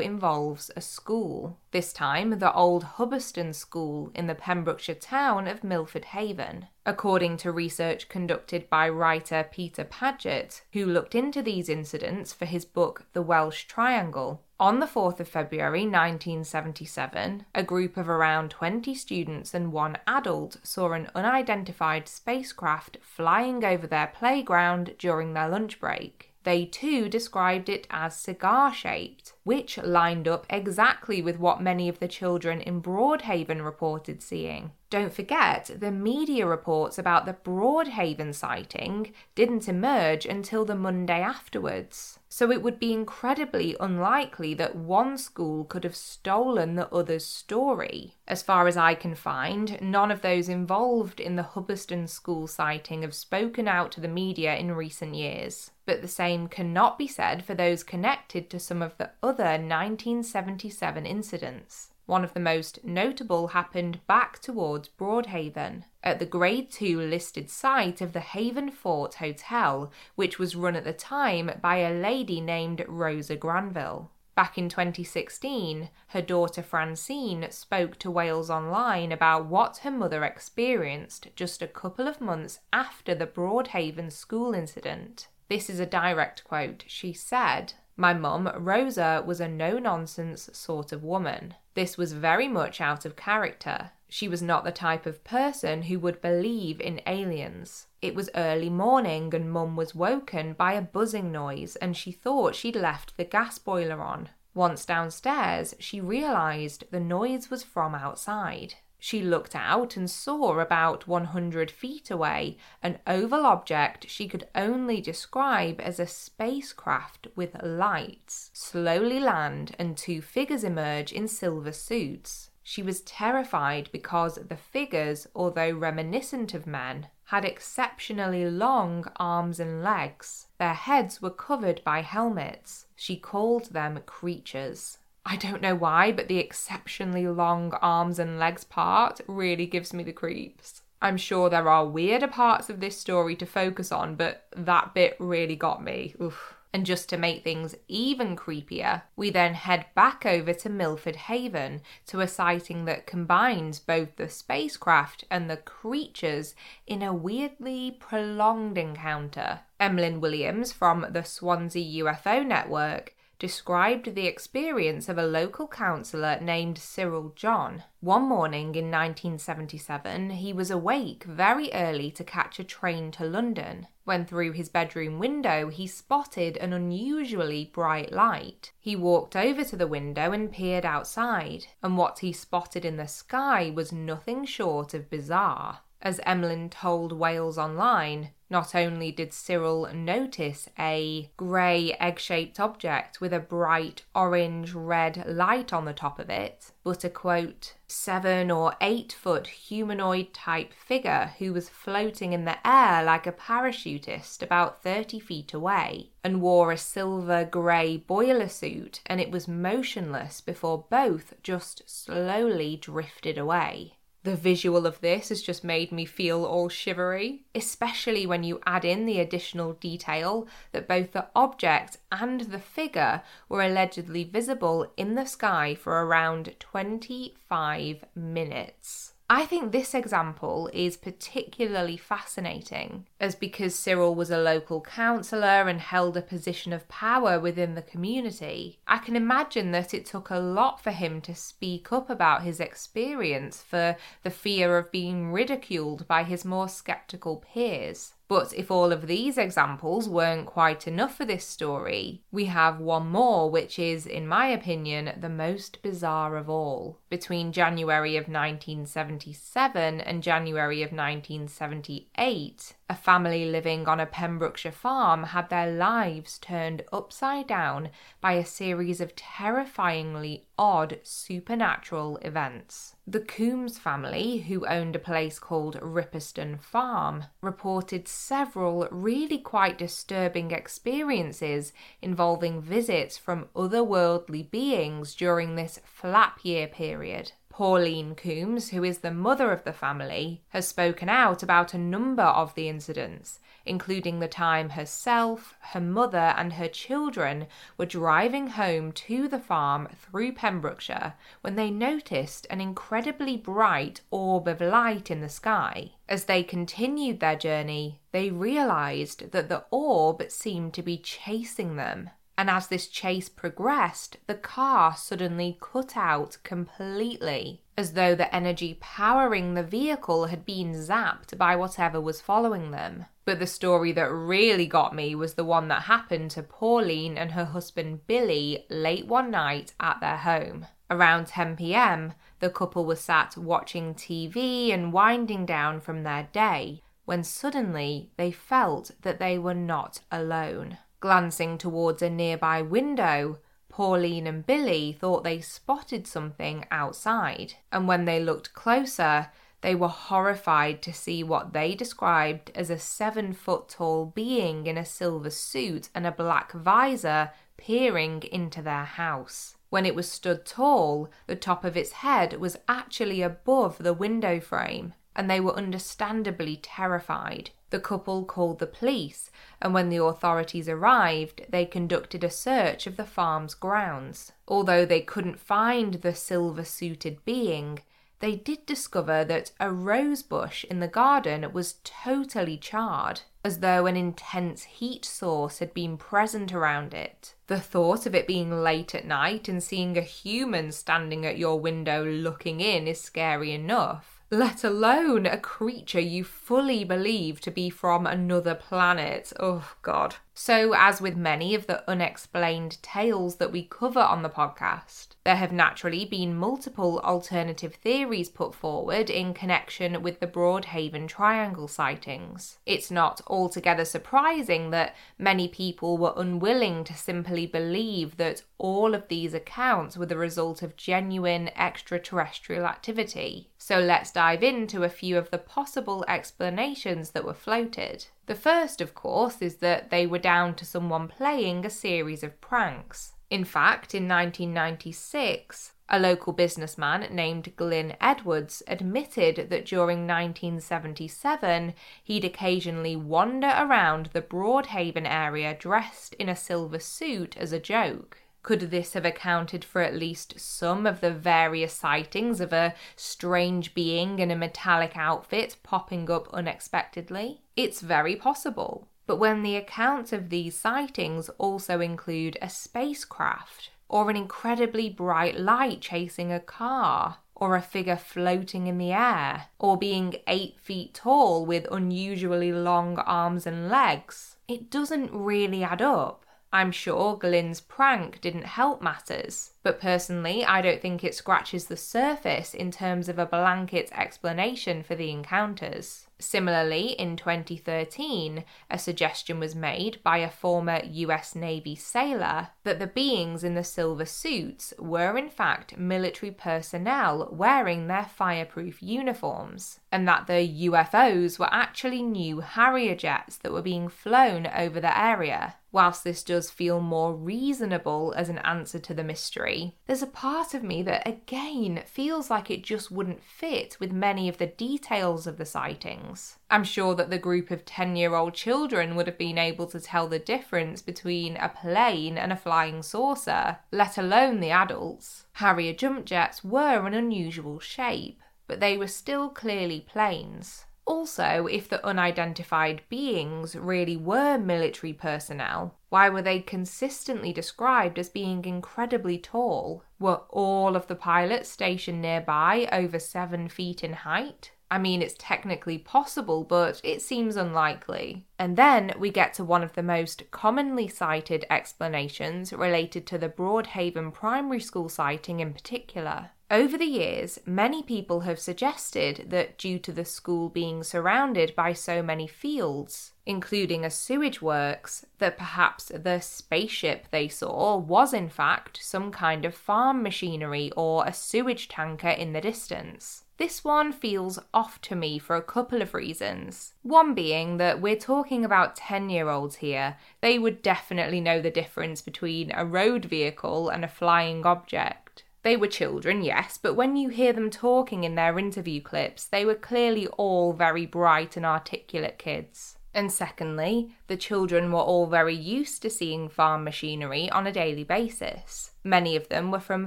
involves 0.00 0.68
a 0.74 0.80
school, 0.80 1.60
this 1.70 1.92
time 1.92 2.40
the 2.40 2.52
old 2.52 2.82
Hubberston 2.96 3.54
School 3.54 4.10
in 4.12 4.26
the 4.26 4.34
Pembrokeshire 4.34 4.96
town 4.96 5.46
of 5.46 5.62
Milford 5.62 6.06
Haven 6.06 6.66
according 6.84 7.36
to 7.36 7.52
research 7.52 8.08
conducted 8.08 8.68
by 8.68 8.88
writer 8.88 9.46
Peter 9.48 9.84
Paget, 9.84 10.62
who 10.72 10.84
looked 10.84 11.14
into 11.14 11.40
these 11.40 11.68
incidents 11.68 12.32
for 12.32 12.46
his 12.46 12.64
book 12.64 13.06
The 13.12 13.22
Welsh 13.22 13.66
Triangle. 13.66 14.42
On 14.60 14.78
the 14.78 14.86
4th 14.86 15.20
of 15.20 15.26
February 15.26 15.86
1977, 15.86 17.46
a 17.54 17.62
group 17.62 17.96
of 17.96 18.10
around 18.10 18.50
20 18.50 18.94
students 18.94 19.54
and 19.54 19.72
one 19.72 19.96
adult 20.06 20.58
saw 20.62 20.92
an 20.92 21.08
unidentified 21.14 22.06
spacecraft 22.06 22.98
flying 23.00 23.64
over 23.64 23.86
their 23.86 24.08
playground 24.08 24.96
during 24.98 25.32
their 25.32 25.48
lunch 25.48 25.80
break. 25.80 26.34
They 26.42 26.66
too 26.66 27.08
described 27.08 27.70
it 27.70 27.86
as 27.90 28.14
cigar 28.14 28.74
shaped, 28.74 29.32
which 29.44 29.78
lined 29.78 30.28
up 30.28 30.44
exactly 30.50 31.22
with 31.22 31.38
what 31.38 31.62
many 31.62 31.88
of 31.88 31.98
the 31.98 32.08
children 32.08 32.60
in 32.60 32.82
Broadhaven 32.82 33.64
reported 33.64 34.22
seeing. 34.22 34.72
Don't 34.90 35.14
forget, 35.14 35.70
the 35.74 35.90
media 35.90 36.46
reports 36.46 36.98
about 36.98 37.24
the 37.24 37.32
Broadhaven 37.32 38.34
sighting 38.34 39.14
didn't 39.34 39.70
emerge 39.70 40.26
until 40.26 40.66
the 40.66 40.74
Monday 40.74 41.22
afterwards. 41.22 42.19
So 42.32 42.52
it 42.52 42.62
would 42.62 42.78
be 42.78 42.92
incredibly 42.92 43.76
unlikely 43.80 44.54
that 44.54 44.76
one 44.76 45.18
school 45.18 45.64
could 45.64 45.82
have 45.82 45.96
stolen 45.96 46.76
the 46.76 46.88
other's 46.94 47.26
story. 47.26 48.14
As 48.28 48.40
far 48.40 48.68
as 48.68 48.76
I 48.76 48.94
can 48.94 49.16
find, 49.16 49.82
none 49.82 50.12
of 50.12 50.22
those 50.22 50.48
involved 50.48 51.18
in 51.18 51.34
the 51.34 51.42
Hubberston 51.42 52.08
school 52.08 52.46
sighting 52.46 53.02
have 53.02 53.14
spoken 53.14 53.66
out 53.66 53.90
to 53.92 54.00
the 54.00 54.06
media 54.06 54.54
in 54.54 54.70
recent 54.70 55.16
years. 55.16 55.72
But 55.86 56.02
the 56.02 56.08
same 56.08 56.46
cannot 56.46 56.98
be 56.98 57.08
said 57.08 57.44
for 57.44 57.54
those 57.54 57.82
connected 57.82 58.48
to 58.50 58.60
some 58.60 58.80
of 58.80 58.96
the 58.96 59.10
other 59.24 59.58
1977 59.58 61.04
incidents. 61.04 61.89
One 62.10 62.24
of 62.24 62.34
the 62.34 62.40
most 62.40 62.82
notable 62.82 63.46
happened 63.46 64.04
back 64.08 64.40
towards 64.40 64.88
Broadhaven, 64.88 65.84
at 66.02 66.18
the 66.18 66.26
Grade 66.26 66.68
2 66.72 67.00
listed 67.00 67.48
site 67.48 68.00
of 68.00 68.12
the 68.12 68.18
Haven 68.18 68.72
Fort 68.72 69.14
Hotel, 69.14 69.92
which 70.16 70.36
was 70.36 70.56
run 70.56 70.74
at 70.74 70.82
the 70.82 70.92
time 70.92 71.52
by 71.62 71.76
a 71.76 71.94
lady 71.94 72.40
named 72.40 72.84
Rosa 72.88 73.36
Granville. 73.36 74.10
Back 74.34 74.58
in 74.58 74.68
2016, 74.68 75.90
her 76.08 76.20
daughter 76.20 76.64
Francine 76.64 77.46
spoke 77.52 77.96
to 78.00 78.10
Wales 78.10 78.50
Online 78.50 79.12
about 79.12 79.46
what 79.46 79.76
her 79.84 79.90
mother 79.92 80.24
experienced 80.24 81.28
just 81.36 81.62
a 81.62 81.68
couple 81.68 82.08
of 82.08 82.20
months 82.20 82.58
after 82.72 83.14
the 83.14 83.28
Broadhaven 83.28 84.10
school 84.10 84.52
incident. 84.52 85.28
This 85.48 85.70
is 85.70 85.78
a 85.78 85.86
direct 85.86 86.42
quote. 86.42 86.82
She 86.88 87.12
said, 87.12 87.74
My 88.00 88.14
mum, 88.14 88.50
Rosa, 88.56 89.22
was 89.26 89.42
a 89.42 89.46
no 89.46 89.78
nonsense 89.78 90.48
sort 90.54 90.90
of 90.90 91.04
woman. 91.04 91.56
This 91.74 91.98
was 91.98 92.14
very 92.14 92.48
much 92.48 92.80
out 92.80 93.04
of 93.04 93.14
character. 93.14 93.90
She 94.08 94.26
was 94.26 94.40
not 94.40 94.64
the 94.64 94.72
type 94.72 95.04
of 95.04 95.22
person 95.22 95.82
who 95.82 95.98
would 95.98 96.22
believe 96.22 96.80
in 96.80 97.02
aliens. 97.06 97.88
It 98.00 98.14
was 98.14 98.30
early 98.34 98.70
morning 98.70 99.34
and 99.34 99.52
Mum 99.52 99.76
was 99.76 99.94
woken 99.94 100.54
by 100.54 100.72
a 100.72 100.80
buzzing 100.80 101.30
noise 101.30 101.76
and 101.76 101.94
she 101.94 102.10
thought 102.10 102.54
she'd 102.54 102.74
left 102.74 103.18
the 103.18 103.24
gas 103.24 103.58
boiler 103.58 104.00
on. 104.00 104.30
Once 104.54 104.86
downstairs, 104.86 105.74
she 105.78 106.00
realised 106.00 106.84
the 106.90 107.00
noise 107.00 107.50
was 107.50 107.62
from 107.62 107.94
outside. 107.94 108.76
She 109.02 109.22
looked 109.22 109.56
out 109.56 109.96
and 109.96 110.10
saw 110.10 110.60
about 110.60 111.08
100 111.08 111.70
feet 111.70 112.10
away 112.10 112.58
an 112.82 112.98
oval 113.06 113.46
object 113.46 114.10
she 114.10 114.28
could 114.28 114.46
only 114.54 115.00
describe 115.00 115.80
as 115.80 115.98
a 115.98 116.06
spacecraft 116.06 117.26
with 117.34 117.62
lights 117.62 118.50
slowly 118.52 119.18
land 119.18 119.74
and 119.78 119.96
two 119.96 120.20
figures 120.20 120.64
emerge 120.64 121.12
in 121.12 121.28
silver 121.28 121.72
suits. 121.72 122.50
She 122.62 122.82
was 122.82 123.00
terrified 123.00 123.88
because 123.90 124.34
the 124.34 124.56
figures, 124.56 125.26
although 125.34 125.72
reminiscent 125.72 126.52
of 126.52 126.66
men, 126.66 127.08
had 127.24 127.44
exceptionally 127.44 128.48
long 128.50 129.06
arms 129.16 129.58
and 129.58 129.82
legs. 129.82 130.48
Their 130.58 130.74
heads 130.74 131.22
were 131.22 131.30
covered 131.30 131.82
by 131.84 132.02
helmets. 132.02 132.86
She 132.94 133.16
called 133.16 133.72
them 133.72 134.00
creatures. 134.04 134.98
I 135.30 135.36
don't 135.36 135.62
know 135.62 135.76
why, 135.76 136.10
but 136.10 136.26
the 136.26 136.38
exceptionally 136.38 137.24
long 137.28 137.72
arms 137.80 138.18
and 138.18 138.40
legs 138.40 138.64
part 138.64 139.20
really 139.28 139.64
gives 139.64 139.94
me 139.94 140.02
the 140.02 140.12
creeps. 140.12 140.82
I'm 141.00 141.16
sure 141.16 141.48
there 141.48 141.68
are 141.68 141.86
weirder 141.86 142.26
parts 142.26 142.68
of 142.68 142.80
this 142.80 142.98
story 142.98 143.36
to 143.36 143.46
focus 143.46 143.92
on, 143.92 144.16
but 144.16 144.48
that 144.56 144.92
bit 144.92 145.14
really 145.20 145.54
got 145.54 145.84
me. 145.84 146.16
Oof. 146.20 146.54
And 146.72 146.84
just 146.84 147.08
to 147.10 147.16
make 147.16 147.44
things 147.44 147.76
even 147.86 148.34
creepier, 148.34 149.02
we 149.14 149.30
then 149.30 149.54
head 149.54 149.86
back 149.94 150.26
over 150.26 150.52
to 150.52 150.68
Milford 150.68 151.14
Haven 151.14 151.82
to 152.06 152.20
a 152.20 152.26
sighting 152.26 152.86
that 152.86 153.06
combines 153.06 153.78
both 153.78 154.16
the 154.16 154.28
spacecraft 154.28 155.22
and 155.30 155.48
the 155.48 155.58
creatures 155.58 156.56
in 156.88 157.02
a 157.02 157.14
weirdly 157.14 157.96
prolonged 158.00 158.76
encounter. 158.76 159.60
Emlyn 159.78 160.20
Williams 160.20 160.72
from 160.72 161.06
the 161.08 161.22
Swansea 161.22 162.02
UFO 162.02 162.44
Network 162.44 163.14
described 163.40 164.14
the 164.14 164.26
experience 164.26 165.08
of 165.08 165.16
a 165.18 165.26
local 165.26 165.66
councillor 165.66 166.38
named 166.40 166.76
Cyril 166.76 167.32
John. 167.34 167.82
One 168.00 168.28
morning 168.28 168.74
in 168.76 168.90
1977, 168.90 170.30
he 170.30 170.52
was 170.52 170.70
awake 170.70 171.24
very 171.24 171.72
early 171.72 172.10
to 172.12 172.22
catch 172.22 172.60
a 172.60 172.64
train 172.64 173.10
to 173.12 173.24
London. 173.24 173.88
When 174.04 174.26
through 174.26 174.52
his 174.52 174.68
bedroom 174.68 175.18
window 175.18 175.70
he 175.70 175.86
spotted 175.86 176.58
an 176.58 176.74
unusually 176.74 177.70
bright 177.72 178.12
light. 178.12 178.72
He 178.78 178.94
walked 178.94 179.34
over 179.34 179.64
to 179.64 179.76
the 179.76 179.86
window 179.86 180.32
and 180.32 180.52
peered 180.52 180.84
outside, 180.84 181.66
and 181.82 181.96
what 181.96 182.18
he 182.18 182.32
spotted 182.32 182.84
in 182.84 182.98
the 182.98 183.08
sky 183.08 183.72
was 183.74 183.90
nothing 183.90 184.44
short 184.44 184.92
of 184.92 185.08
bizarre. 185.08 185.80
As 186.02 186.20
Emlyn 186.24 186.68
told 186.68 187.12
Wales 187.12 187.56
Online, 187.58 188.30
Not 188.52 188.74
only 188.74 189.12
did 189.12 189.32
Cyril 189.32 189.88
notice 189.94 190.68
a 190.76 191.30
grey 191.36 191.92
egg 192.00 192.18
shaped 192.18 192.58
object 192.58 193.20
with 193.20 193.32
a 193.32 193.38
bright 193.38 194.02
orange 194.12 194.72
red 194.72 195.24
light 195.24 195.72
on 195.72 195.84
the 195.84 195.92
top 195.92 196.18
of 196.18 196.28
it, 196.28 196.72
but 196.82 197.04
a 197.04 197.10
quote, 197.10 197.74
seven 197.86 198.50
or 198.50 198.74
eight 198.80 199.12
foot 199.12 199.46
humanoid 199.46 200.34
type 200.34 200.72
figure 200.72 201.32
who 201.38 201.52
was 201.52 201.68
floating 201.68 202.32
in 202.32 202.44
the 202.44 202.66
air 202.66 203.04
like 203.04 203.28
a 203.28 203.32
parachutist 203.32 204.42
about 204.42 204.82
30 204.82 205.20
feet 205.20 205.54
away 205.54 206.10
and 206.24 206.42
wore 206.42 206.72
a 206.72 206.76
silver 206.76 207.44
grey 207.44 207.96
boiler 207.96 208.48
suit 208.48 209.00
and 209.06 209.20
it 209.20 209.30
was 209.30 209.46
motionless 209.46 210.40
before 210.40 210.86
both 210.90 211.34
just 211.44 211.88
slowly 211.88 212.76
drifted 212.76 213.38
away. 213.38 213.94
The 214.22 214.36
visual 214.36 214.86
of 214.86 215.00
this 215.00 215.30
has 215.30 215.40
just 215.40 215.64
made 215.64 215.92
me 215.92 216.04
feel 216.04 216.44
all 216.44 216.68
shivery, 216.68 217.44
especially 217.54 218.26
when 218.26 218.44
you 218.44 218.60
add 218.66 218.84
in 218.84 219.06
the 219.06 219.18
additional 219.18 219.72
detail 219.72 220.46
that 220.72 220.86
both 220.86 221.12
the 221.12 221.28
object 221.34 221.96
and 222.12 222.42
the 222.42 222.58
figure 222.58 223.22
were 223.48 223.62
allegedly 223.62 224.24
visible 224.24 224.92
in 224.98 225.14
the 225.14 225.24
sky 225.24 225.74
for 225.74 226.04
around 226.04 226.54
25 226.58 228.04
minutes. 228.14 229.14
I 229.30 229.46
think 229.46 229.72
this 229.72 229.94
example 229.94 230.68
is 230.74 230.96
particularly 230.96 231.96
fascinating, 231.96 233.06
as 233.20 233.34
because 233.34 233.74
Cyril 233.74 234.14
was 234.14 234.30
a 234.30 234.38
local 234.38 234.80
councillor 234.80 235.68
and 235.68 235.80
held 235.80 236.16
a 236.16 236.22
position 236.22 236.72
of 236.72 236.88
power 236.88 237.38
within 237.38 237.74
the 237.74 237.82
community, 237.82 238.78
I 238.86 238.98
can 238.98 239.14
imagine 239.14 239.72
that 239.72 239.92
it 239.92 240.06
took 240.06 240.30
a 240.30 240.38
lot 240.38 240.82
for 240.82 240.90
him 240.90 241.20
to 241.22 241.34
speak 241.34 241.92
up 241.92 242.08
about 242.08 242.42
his 242.42 242.60
experience 242.60 243.62
for 243.62 243.96
the 244.22 244.30
fear 244.30 244.78
of 244.78 244.90
being 244.90 245.32
ridiculed 245.32 246.08
by 246.08 246.24
his 246.24 246.44
more 246.44 246.68
sceptical 246.68 247.36
peers. 247.36 248.14
But 248.30 248.54
if 248.54 248.70
all 248.70 248.92
of 248.92 249.08
these 249.08 249.36
examples 249.36 250.08
weren't 250.08 250.46
quite 250.46 250.86
enough 250.86 251.16
for 251.16 251.24
this 251.24 251.44
story, 251.44 252.22
we 252.30 252.44
have 252.44 252.78
one 252.78 253.08
more, 253.08 253.50
which 253.50 253.76
is, 253.76 254.06
in 254.06 254.28
my 254.28 254.46
opinion, 254.46 255.10
the 255.18 255.28
most 255.28 255.82
bizarre 255.82 256.36
of 256.36 256.48
all. 256.48 257.00
Between 257.08 257.50
January 257.50 258.16
of 258.16 258.28
1977 258.28 260.00
and 260.00 260.22
January 260.22 260.80
of 260.84 260.92
1978, 260.92 262.76
a 262.90 262.94
family 262.94 263.44
living 263.44 263.86
on 263.86 264.00
a 264.00 264.04
Pembrokeshire 264.04 264.72
farm 264.72 265.22
had 265.22 265.48
their 265.48 265.70
lives 265.70 266.38
turned 266.40 266.82
upside 266.92 267.46
down 267.46 267.88
by 268.20 268.32
a 268.32 268.44
series 268.44 269.00
of 269.00 269.14
terrifyingly 269.14 270.48
odd 270.58 270.98
supernatural 271.04 272.16
events. 272.22 272.96
The 273.06 273.20
Coombs 273.20 273.78
family, 273.78 274.38
who 274.38 274.66
owned 274.66 274.96
a 274.96 274.98
place 274.98 275.38
called 275.38 275.80
Ripperston 275.80 276.60
Farm, 276.60 277.26
reported 277.40 278.08
several 278.08 278.88
really 278.90 279.38
quite 279.38 279.78
disturbing 279.78 280.50
experiences 280.50 281.72
involving 282.02 282.60
visits 282.60 283.16
from 283.16 283.50
otherworldly 283.54 284.50
beings 284.50 285.14
during 285.14 285.54
this 285.54 285.78
flap 285.84 286.40
year 286.42 286.66
period. 286.66 287.30
Pauline 287.60 288.14
Coombs, 288.14 288.70
who 288.70 288.82
is 288.82 289.00
the 289.00 289.10
mother 289.10 289.52
of 289.52 289.64
the 289.64 289.72
family, 289.74 290.40
has 290.48 290.66
spoken 290.66 291.10
out 291.10 291.42
about 291.42 291.74
a 291.74 291.78
number 291.78 292.22
of 292.22 292.54
the 292.54 292.70
incidents, 292.70 293.38
including 293.66 294.18
the 294.18 294.28
time 294.28 294.70
herself, 294.70 295.54
her 295.60 295.80
mother, 295.80 296.32
and 296.38 296.54
her 296.54 296.68
children 296.68 297.46
were 297.76 297.84
driving 297.84 298.46
home 298.46 298.92
to 298.92 299.28
the 299.28 299.38
farm 299.38 299.88
through 299.94 300.32
Pembrokeshire 300.32 301.12
when 301.42 301.54
they 301.54 301.70
noticed 301.70 302.46
an 302.48 302.62
incredibly 302.62 303.36
bright 303.36 304.00
orb 304.10 304.48
of 304.48 304.62
light 304.62 305.10
in 305.10 305.20
the 305.20 305.28
sky. 305.28 305.90
As 306.08 306.24
they 306.24 306.42
continued 306.42 307.20
their 307.20 307.36
journey, 307.36 308.00
they 308.10 308.30
realised 308.30 309.32
that 309.32 309.50
the 309.50 309.66
orb 309.70 310.30
seemed 310.30 310.72
to 310.72 310.82
be 310.82 310.96
chasing 310.96 311.76
them 311.76 312.08
and 312.40 312.48
as 312.48 312.68
this 312.68 312.88
chase 312.88 313.28
progressed, 313.28 314.16
the 314.26 314.34
car 314.34 314.96
suddenly 314.96 315.58
cut 315.60 315.94
out 315.94 316.38
completely, 316.42 317.60
as 317.76 317.92
though 317.92 318.14
the 318.14 318.34
energy 318.34 318.78
powering 318.80 319.52
the 319.52 319.62
vehicle 319.62 320.24
had 320.24 320.46
been 320.46 320.72
zapped 320.72 321.36
by 321.36 321.54
whatever 321.54 322.00
was 322.00 322.22
following 322.22 322.70
them. 322.70 323.04
But 323.26 323.40
the 323.40 323.46
story 323.46 323.92
that 323.92 324.10
really 324.10 324.66
got 324.66 324.94
me 324.94 325.14
was 325.14 325.34
the 325.34 325.44
one 325.44 325.68
that 325.68 325.82
happened 325.82 326.30
to 326.30 326.42
Pauline 326.42 327.18
and 327.18 327.32
her 327.32 327.44
husband 327.44 328.06
Billy 328.06 328.64
late 328.70 329.06
one 329.06 329.30
night 329.30 329.74
at 329.78 330.00
their 330.00 330.16
home. 330.16 330.66
Around 330.90 331.26
10 331.26 331.56
pm, 331.56 332.14
the 332.38 332.48
couple 332.48 332.86
was 332.86 333.02
sat 333.02 333.36
watching 333.36 333.92
TV 333.92 334.72
and 334.72 334.94
winding 334.94 335.44
down 335.44 335.78
from 335.78 336.04
their 336.04 336.30
day 336.32 336.80
when 337.04 337.22
suddenly 337.22 338.12
they 338.16 338.30
felt 338.30 338.92
that 339.02 339.18
they 339.18 339.38
were 339.38 339.52
not 339.52 340.00
alone. 340.10 340.78
Glancing 341.00 341.56
towards 341.56 342.02
a 342.02 342.10
nearby 342.10 342.60
window, 342.60 343.38
Pauline 343.70 344.26
and 344.26 344.44
Billy 344.44 344.92
thought 344.92 345.24
they 345.24 345.40
spotted 345.40 346.06
something 346.06 346.66
outside, 346.70 347.54
and 347.72 347.88
when 347.88 348.04
they 348.04 348.22
looked 348.22 348.52
closer, 348.52 349.28
they 349.62 349.74
were 349.74 349.88
horrified 349.88 350.82
to 350.82 350.92
see 350.92 351.22
what 351.22 351.52
they 351.52 351.74
described 351.74 352.50
as 352.54 352.70
a 352.70 352.78
seven 352.78 353.32
foot 353.32 353.68
tall 353.70 354.06
being 354.06 354.66
in 354.66 354.76
a 354.76 354.84
silver 354.84 355.30
suit 355.30 355.88
and 355.94 356.06
a 356.06 356.12
black 356.12 356.52
visor 356.52 357.30
peering 357.56 358.22
into 358.30 358.62
their 358.62 358.84
house. 358.84 359.56
When 359.68 359.86
it 359.86 359.94
was 359.94 360.10
stood 360.10 360.44
tall, 360.44 361.08
the 361.26 361.36
top 361.36 361.64
of 361.64 361.76
its 361.76 361.92
head 361.92 362.40
was 362.40 362.58
actually 362.68 363.22
above 363.22 363.78
the 363.78 363.94
window 363.94 364.40
frame, 364.40 364.94
and 365.14 365.30
they 365.30 365.40
were 365.40 365.54
understandably 365.54 366.56
terrified. 366.56 367.50
The 367.70 367.80
couple 367.80 368.24
called 368.24 368.58
the 368.58 368.66
police, 368.66 369.30
and 369.62 369.72
when 369.72 369.90
the 369.90 370.02
authorities 370.02 370.68
arrived, 370.68 371.42
they 371.48 371.64
conducted 371.64 372.24
a 372.24 372.30
search 372.30 372.88
of 372.88 372.96
the 372.96 373.04
farm's 373.04 373.54
grounds. 373.54 374.32
Although 374.48 374.84
they 374.84 375.00
couldn't 375.00 375.38
find 375.38 375.94
the 375.94 376.14
silver 376.14 376.64
suited 376.64 377.24
being, 377.24 377.80
they 378.18 378.34
did 378.34 378.66
discover 378.66 379.24
that 379.24 379.52
a 379.60 379.72
rose 379.72 380.22
bush 380.22 380.64
in 380.64 380.80
the 380.80 380.88
garden 380.88 381.52
was 381.52 381.76
totally 381.84 382.58
charred, 382.58 383.22
as 383.44 383.60
though 383.60 383.86
an 383.86 383.96
intense 383.96 384.64
heat 384.64 385.04
source 385.04 385.60
had 385.60 385.72
been 385.72 385.96
present 385.96 386.52
around 386.52 386.92
it. 386.92 387.34
The 387.46 387.60
thought 387.60 388.04
of 388.04 388.14
it 388.14 388.26
being 388.26 388.62
late 388.62 388.94
at 388.94 389.06
night 389.06 389.48
and 389.48 389.62
seeing 389.62 389.96
a 389.96 390.02
human 390.02 390.72
standing 390.72 391.24
at 391.24 391.38
your 391.38 391.58
window 391.58 392.04
looking 392.04 392.60
in 392.60 392.86
is 392.88 393.00
scary 393.00 393.52
enough 393.52 394.19
let 394.30 394.62
alone 394.62 395.26
a 395.26 395.36
creature 395.38 396.00
you 396.00 396.22
fully 396.22 396.84
believe 396.84 397.40
to 397.40 397.50
be 397.50 397.68
from 397.68 398.06
another 398.06 398.54
planet. 398.54 399.32
Oh, 399.40 399.74
God. 399.82 400.16
So, 400.42 400.72
as 400.74 401.02
with 401.02 401.18
many 401.18 401.54
of 401.54 401.66
the 401.66 401.86
unexplained 401.86 402.82
tales 402.82 403.36
that 403.36 403.52
we 403.52 403.62
cover 403.62 404.00
on 404.00 404.22
the 404.22 404.30
podcast, 404.30 405.08
there 405.22 405.36
have 405.36 405.52
naturally 405.52 406.06
been 406.06 406.34
multiple 406.34 406.98
alternative 407.00 407.74
theories 407.74 408.30
put 408.30 408.54
forward 408.54 409.10
in 409.10 409.34
connection 409.34 410.00
with 410.00 410.18
the 410.18 410.26
Broadhaven 410.26 411.06
Triangle 411.08 411.68
sightings. 411.68 412.58
It's 412.64 412.90
not 412.90 413.20
altogether 413.26 413.84
surprising 413.84 414.70
that 414.70 414.96
many 415.18 415.46
people 415.46 415.98
were 415.98 416.14
unwilling 416.16 416.84
to 416.84 416.94
simply 416.94 417.44
believe 417.44 418.16
that 418.16 418.42
all 418.56 418.94
of 418.94 419.08
these 419.08 419.34
accounts 419.34 419.98
were 419.98 420.06
the 420.06 420.16
result 420.16 420.62
of 420.62 420.74
genuine 420.74 421.50
extraterrestrial 421.54 422.64
activity. 422.64 423.50
So 423.58 423.78
let's 423.78 424.10
dive 424.10 424.42
into 424.42 424.84
a 424.84 424.88
few 424.88 425.18
of 425.18 425.30
the 425.30 425.38
possible 425.38 426.02
explanations 426.08 427.10
that 427.10 427.26
were 427.26 427.34
floated. 427.34 428.06
The 428.30 428.36
first, 428.36 428.80
of 428.80 428.94
course, 428.94 429.42
is 429.42 429.56
that 429.56 429.90
they 429.90 430.06
were 430.06 430.20
down 430.20 430.54
to 430.54 430.64
someone 430.64 431.08
playing 431.08 431.66
a 431.66 431.68
series 431.68 432.22
of 432.22 432.40
pranks. 432.40 433.14
In 433.28 433.44
fact, 433.44 433.92
in 433.92 434.06
1996, 434.06 435.72
a 435.88 435.98
local 435.98 436.32
businessman 436.32 437.12
named 437.12 437.56
Glyn 437.56 437.96
Edwards 438.00 438.62
admitted 438.68 439.50
that 439.50 439.64
during 439.64 440.06
1977 440.06 441.74
he'd 442.04 442.24
occasionally 442.24 442.94
wander 442.94 443.52
around 443.58 444.10
the 444.12 444.22
Broadhaven 444.22 445.08
area 445.10 445.52
dressed 445.52 446.14
in 446.14 446.28
a 446.28 446.36
silver 446.36 446.78
suit 446.78 447.36
as 447.36 447.52
a 447.52 447.58
joke. 447.58 448.18
Could 448.42 448.70
this 448.70 448.94
have 448.94 449.04
accounted 449.04 449.64
for 449.64 449.82
at 449.82 449.94
least 449.94 450.40
some 450.40 450.86
of 450.86 451.00
the 451.00 451.12
various 451.12 451.74
sightings 451.74 452.40
of 452.40 452.52
a 452.52 452.74
strange 452.96 453.74
being 453.74 454.18
in 454.18 454.30
a 454.30 454.36
metallic 454.36 454.96
outfit 454.96 455.56
popping 455.62 456.10
up 456.10 456.32
unexpectedly? 456.32 457.42
It's 457.54 457.80
very 457.80 458.16
possible. 458.16 458.88
But 459.06 459.16
when 459.16 459.42
the 459.42 459.56
accounts 459.56 460.12
of 460.12 460.30
these 460.30 460.56
sightings 460.56 461.28
also 461.36 461.80
include 461.80 462.38
a 462.40 462.48
spacecraft, 462.48 463.70
or 463.88 464.08
an 464.08 464.16
incredibly 464.16 464.88
bright 464.88 465.38
light 465.38 465.80
chasing 465.80 466.32
a 466.32 466.40
car, 466.40 467.18
or 467.34 467.56
a 467.56 467.62
figure 467.62 467.96
floating 467.96 468.68
in 468.68 468.78
the 468.78 468.92
air, 468.92 469.46
or 469.58 469.76
being 469.76 470.14
eight 470.28 470.60
feet 470.60 470.94
tall 470.94 471.44
with 471.44 471.66
unusually 471.72 472.52
long 472.52 472.98
arms 472.98 473.46
and 473.46 473.68
legs, 473.68 474.36
it 474.46 474.70
doesn't 474.70 475.10
really 475.12 475.64
add 475.64 475.82
up. 475.82 476.24
I'm 476.52 476.72
sure 476.72 477.16
Glyn's 477.16 477.60
prank 477.60 478.20
didn't 478.20 478.46
help 478.46 478.82
matters. 478.82 479.52
but 479.62 479.78
personally, 479.78 480.42
I 480.44 480.62
don't 480.62 480.80
think 480.80 481.04
it 481.04 481.14
scratches 481.14 481.66
the 481.66 481.76
surface 481.76 482.54
in 482.54 482.70
terms 482.70 483.10
of 483.10 483.18
a 483.18 483.26
blanket 483.26 483.90
explanation 483.92 484.82
for 484.82 484.94
the 484.94 485.10
encounters. 485.10 486.06
Similarly, 486.18 486.92
in 486.92 487.16
2013, 487.16 488.44
a 488.70 488.78
suggestion 488.78 489.38
was 489.38 489.54
made 489.54 490.02
by 490.02 490.18
a 490.18 490.30
former 490.30 490.80
US 490.84 491.34
Navy 491.34 491.74
sailor 491.74 492.48
that 492.64 492.78
the 492.78 492.86
beings 492.86 493.44
in 493.44 493.54
the 493.54 493.64
silver 493.64 494.06
suits 494.06 494.72
were 494.78 495.16
in 495.16 495.28
fact 495.28 495.76
military 495.78 496.32
personnel 496.32 497.28
wearing 497.30 497.86
their 497.86 498.04
fireproof 498.04 498.82
uniforms, 498.82 499.80
and 499.92 500.06
that 500.06 500.26
the 500.26 500.68
UFOs 500.68 501.38
were 501.38 501.52
actually 501.52 502.02
new 502.02 502.40
Harrier 502.40 502.94
jets 502.94 503.36
that 503.38 503.52
were 503.52 503.62
being 503.62 503.88
flown 503.88 504.46
over 504.46 504.80
the 504.80 504.96
area. 504.96 505.56
Whilst 505.72 506.02
this 506.02 506.24
does 506.24 506.50
feel 506.50 506.80
more 506.80 507.14
reasonable 507.14 508.12
as 508.16 508.28
an 508.28 508.38
answer 508.38 508.80
to 508.80 508.92
the 508.92 509.04
mystery, 509.04 509.76
there's 509.86 510.02
a 510.02 510.06
part 510.06 510.52
of 510.52 510.64
me 510.64 510.82
that 510.82 511.06
again 511.06 511.82
feels 511.86 512.28
like 512.28 512.50
it 512.50 512.64
just 512.64 512.90
wouldn't 512.90 513.22
fit 513.22 513.76
with 513.78 513.92
many 513.92 514.28
of 514.28 514.38
the 514.38 514.48
details 514.48 515.28
of 515.28 515.38
the 515.38 515.44
sightings. 515.44 516.38
I'm 516.50 516.64
sure 516.64 516.96
that 516.96 517.10
the 517.10 517.18
group 517.18 517.52
of 517.52 517.64
10 517.64 517.94
year 517.94 518.14
old 518.16 518.34
children 518.34 518.96
would 518.96 519.06
have 519.06 519.18
been 519.18 519.38
able 519.38 519.66
to 519.68 519.78
tell 519.78 520.08
the 520.08 520.18
difference 520.18 520.82
between 520.82 521.36
a 521.36 521.48
plane 521.48 522.18
and 522.18 522.32
a 522.32 522.36
flying 522.36 522.82
saucer, 522.82 523.58
let 523.70 523.96
alone 523.96 524.40
the 524.40 524.50
adults. 524.50 525.26
Harrier 525.34 525.72
jump 525.72 526.04
jets 526.04 526.42
were 526.42 526.84
an 526.84 526.94
unusual 526.94 527.60
shape, 527.60 528.20
but 528.50 528.58
they 528.58 528.76
were 528.76 528.88
still 528.88 529.28
clearly 529.28 529.78
planes. 529.78 530.64
Also, 530.84 531.46
if 531.46 531.68
the 531.68 531.86
unidentified 531.86 532.82
beings 532.88 533.54
really 533.54 533.96
were 533.96 534.36
military 534.38 534.92
personnel, 534.92 535.76
why 535.88 536.08
were 536.08 536.20
they 536.20 536.40
consistently 536.40 537.32
described 537.32 537.96
as 537.96 538.08
being 538.08 538.44
incredibly 538.44 539.18
tall? 539.18 539.84
Were 540.00 540.22
all 540.30 540.74
of 540.74 540.88
the 540.88 540.96
pilots 540.96 541.48
stationed 541.48 542.02
nearby 542.02 542.68
over 542.72 542.98
seven 542.98 543.48
feet 543.48 543.84
in 543.84 543.92
height? 543.92 544.50
I 544.68 544.78
mean, 544.78 545.00
it's 545.00 545.14
technically 545.16 545.78
possible, 545.78 546.42
but 546.42 546.80
it 546.82 547.02
seems 547.02 547.36
unlikely. 547.36 548.26
And 548.36 548.56
then 548.56 548.94
we 548.98 549.10
get 549.10 549.32
to 549.34 549.44
one 549.44 549.62
of 549.62 549.74
the 549.74 549.84
most 549.84 550.28
commonly 550.32 550.88
cited 550.88 551.46
explanations 551.48 552.52
related 552.52 553.06
to 553.06 553.18
the 553.18 553.28
Broadhaven 553.28 554.12
Primary 554.12 554.60
School 554.60 554.88
sighting 554.88 555.38
in 555.38 555.52
particular. 555.52 556.30
Over 556.50 556.76
the 556.76 556.84
years, 556.84 557.38
many 557.46 557.80
people 557.80 558.20
have 558.20 558.40
suggested 558.40 559.26
that 559.28 559.56
due 559.56 559.78
to 559.78 559.92
the 559.92 560.04
school 560.04 560.48
being 560.48 560.82
surrounded 560.82 561.54
by 561.54 561.74
so 561.74 562.02
many 562.02 562.26
fields, 562.26 563.12
including 563.24 563.84
a 563.84 563.90
sewage 563.90 564.42
works, 564.42 565.06
that 565.18 565.38
perhaps 565.38 565.92
the 565.94 566.18
spaceship 566.18 567.06
they 567.12 567.28
saw 567.28 567.76
was 567.76 568.12
in 568.12 568.28
fact 568.28 568.80
some 568.82 569.12
kind 569.12 569.44
of 569.44 569.54
farm 569.54 570.02
machinery 570.02 570.72
or 570.76 571.06
a 571.06 571.12
sewage 571.12 571.68
tanker 571.68 572.08
in 572.08 572.32
the 572.32 572.40
distance. 572.40 573.22
This 573.36 573.62
one 573.62 573.92
feels 573.92 574.40
off 574.52 574.80
to 574.82 574.96
me 574.96 575.20
for 575.20 575.36
a 575.36 575.42
couple 575.42 575.80
of 575.80 575.94
reasons. 575.94 576.74
One 576.82 577.14
being 577.14 577.58
that 577.58 577.80
we're 577.80 577.94
talking 577.94 578.44
about 578.44 578.74
10 578.74 579.08
year 579.08 579.28
olds 579.28 579.56
here. 579.56 579.96
They 580.20 580.38
would 580.38 580.62
definitely 580.62 581.20
know 581.20 581.40
the 581.40 581.50
difference 581.50 582.02
between 582.02 582.50
a 582.52 582.66
road 582.66 583.04
vehicle 583.04 583.68
and 583.68 583.84
a 583.84 583.88
flying 583.88 584.44
object. 584.44 585.09
They 585.42 585.56
were 585.56 585.68
children, 585.68 586.22
yes, 586.22 586.58
but 586.62 586.74
when 586.74 586.96
you 586.96 587.08
hear 587.08 587.32
them 587.32 587.50
talking 587.50 588.04
in 588.04 588.14
their 588.14 588.38
interview 588.38 588.82
clips, 588.82 589.24
they 589.24 589.44
were 589.44 589.54
clearly 589.54 590.06
all 590.08 590.52
very 590.52 590.84
bright 590.84 591.36
and 591.36 591.46
articulate 591.46 592.18
kids. 592.18 592.76
And 592.92 593.12
secondly, 593.12 593.94
the 594.08 594.16
children 594.16 594.72
were 594.72 594.80
all 594.80 595.06
very 595.06 595.34
used 595.34 595.80
to 595.82 595.90
seeing 595.90 596.28
farm 596.28 596.64
machinery 596.64 597.30
on 597.30 597.46
a 597.46 597.52
daily 597.52 597.84
basis. 597.84 598.72
Many 598.82 599.14
of 599.14 599.28
them 599.28 599.52
were 599.52 599.60
from 599.60 599.86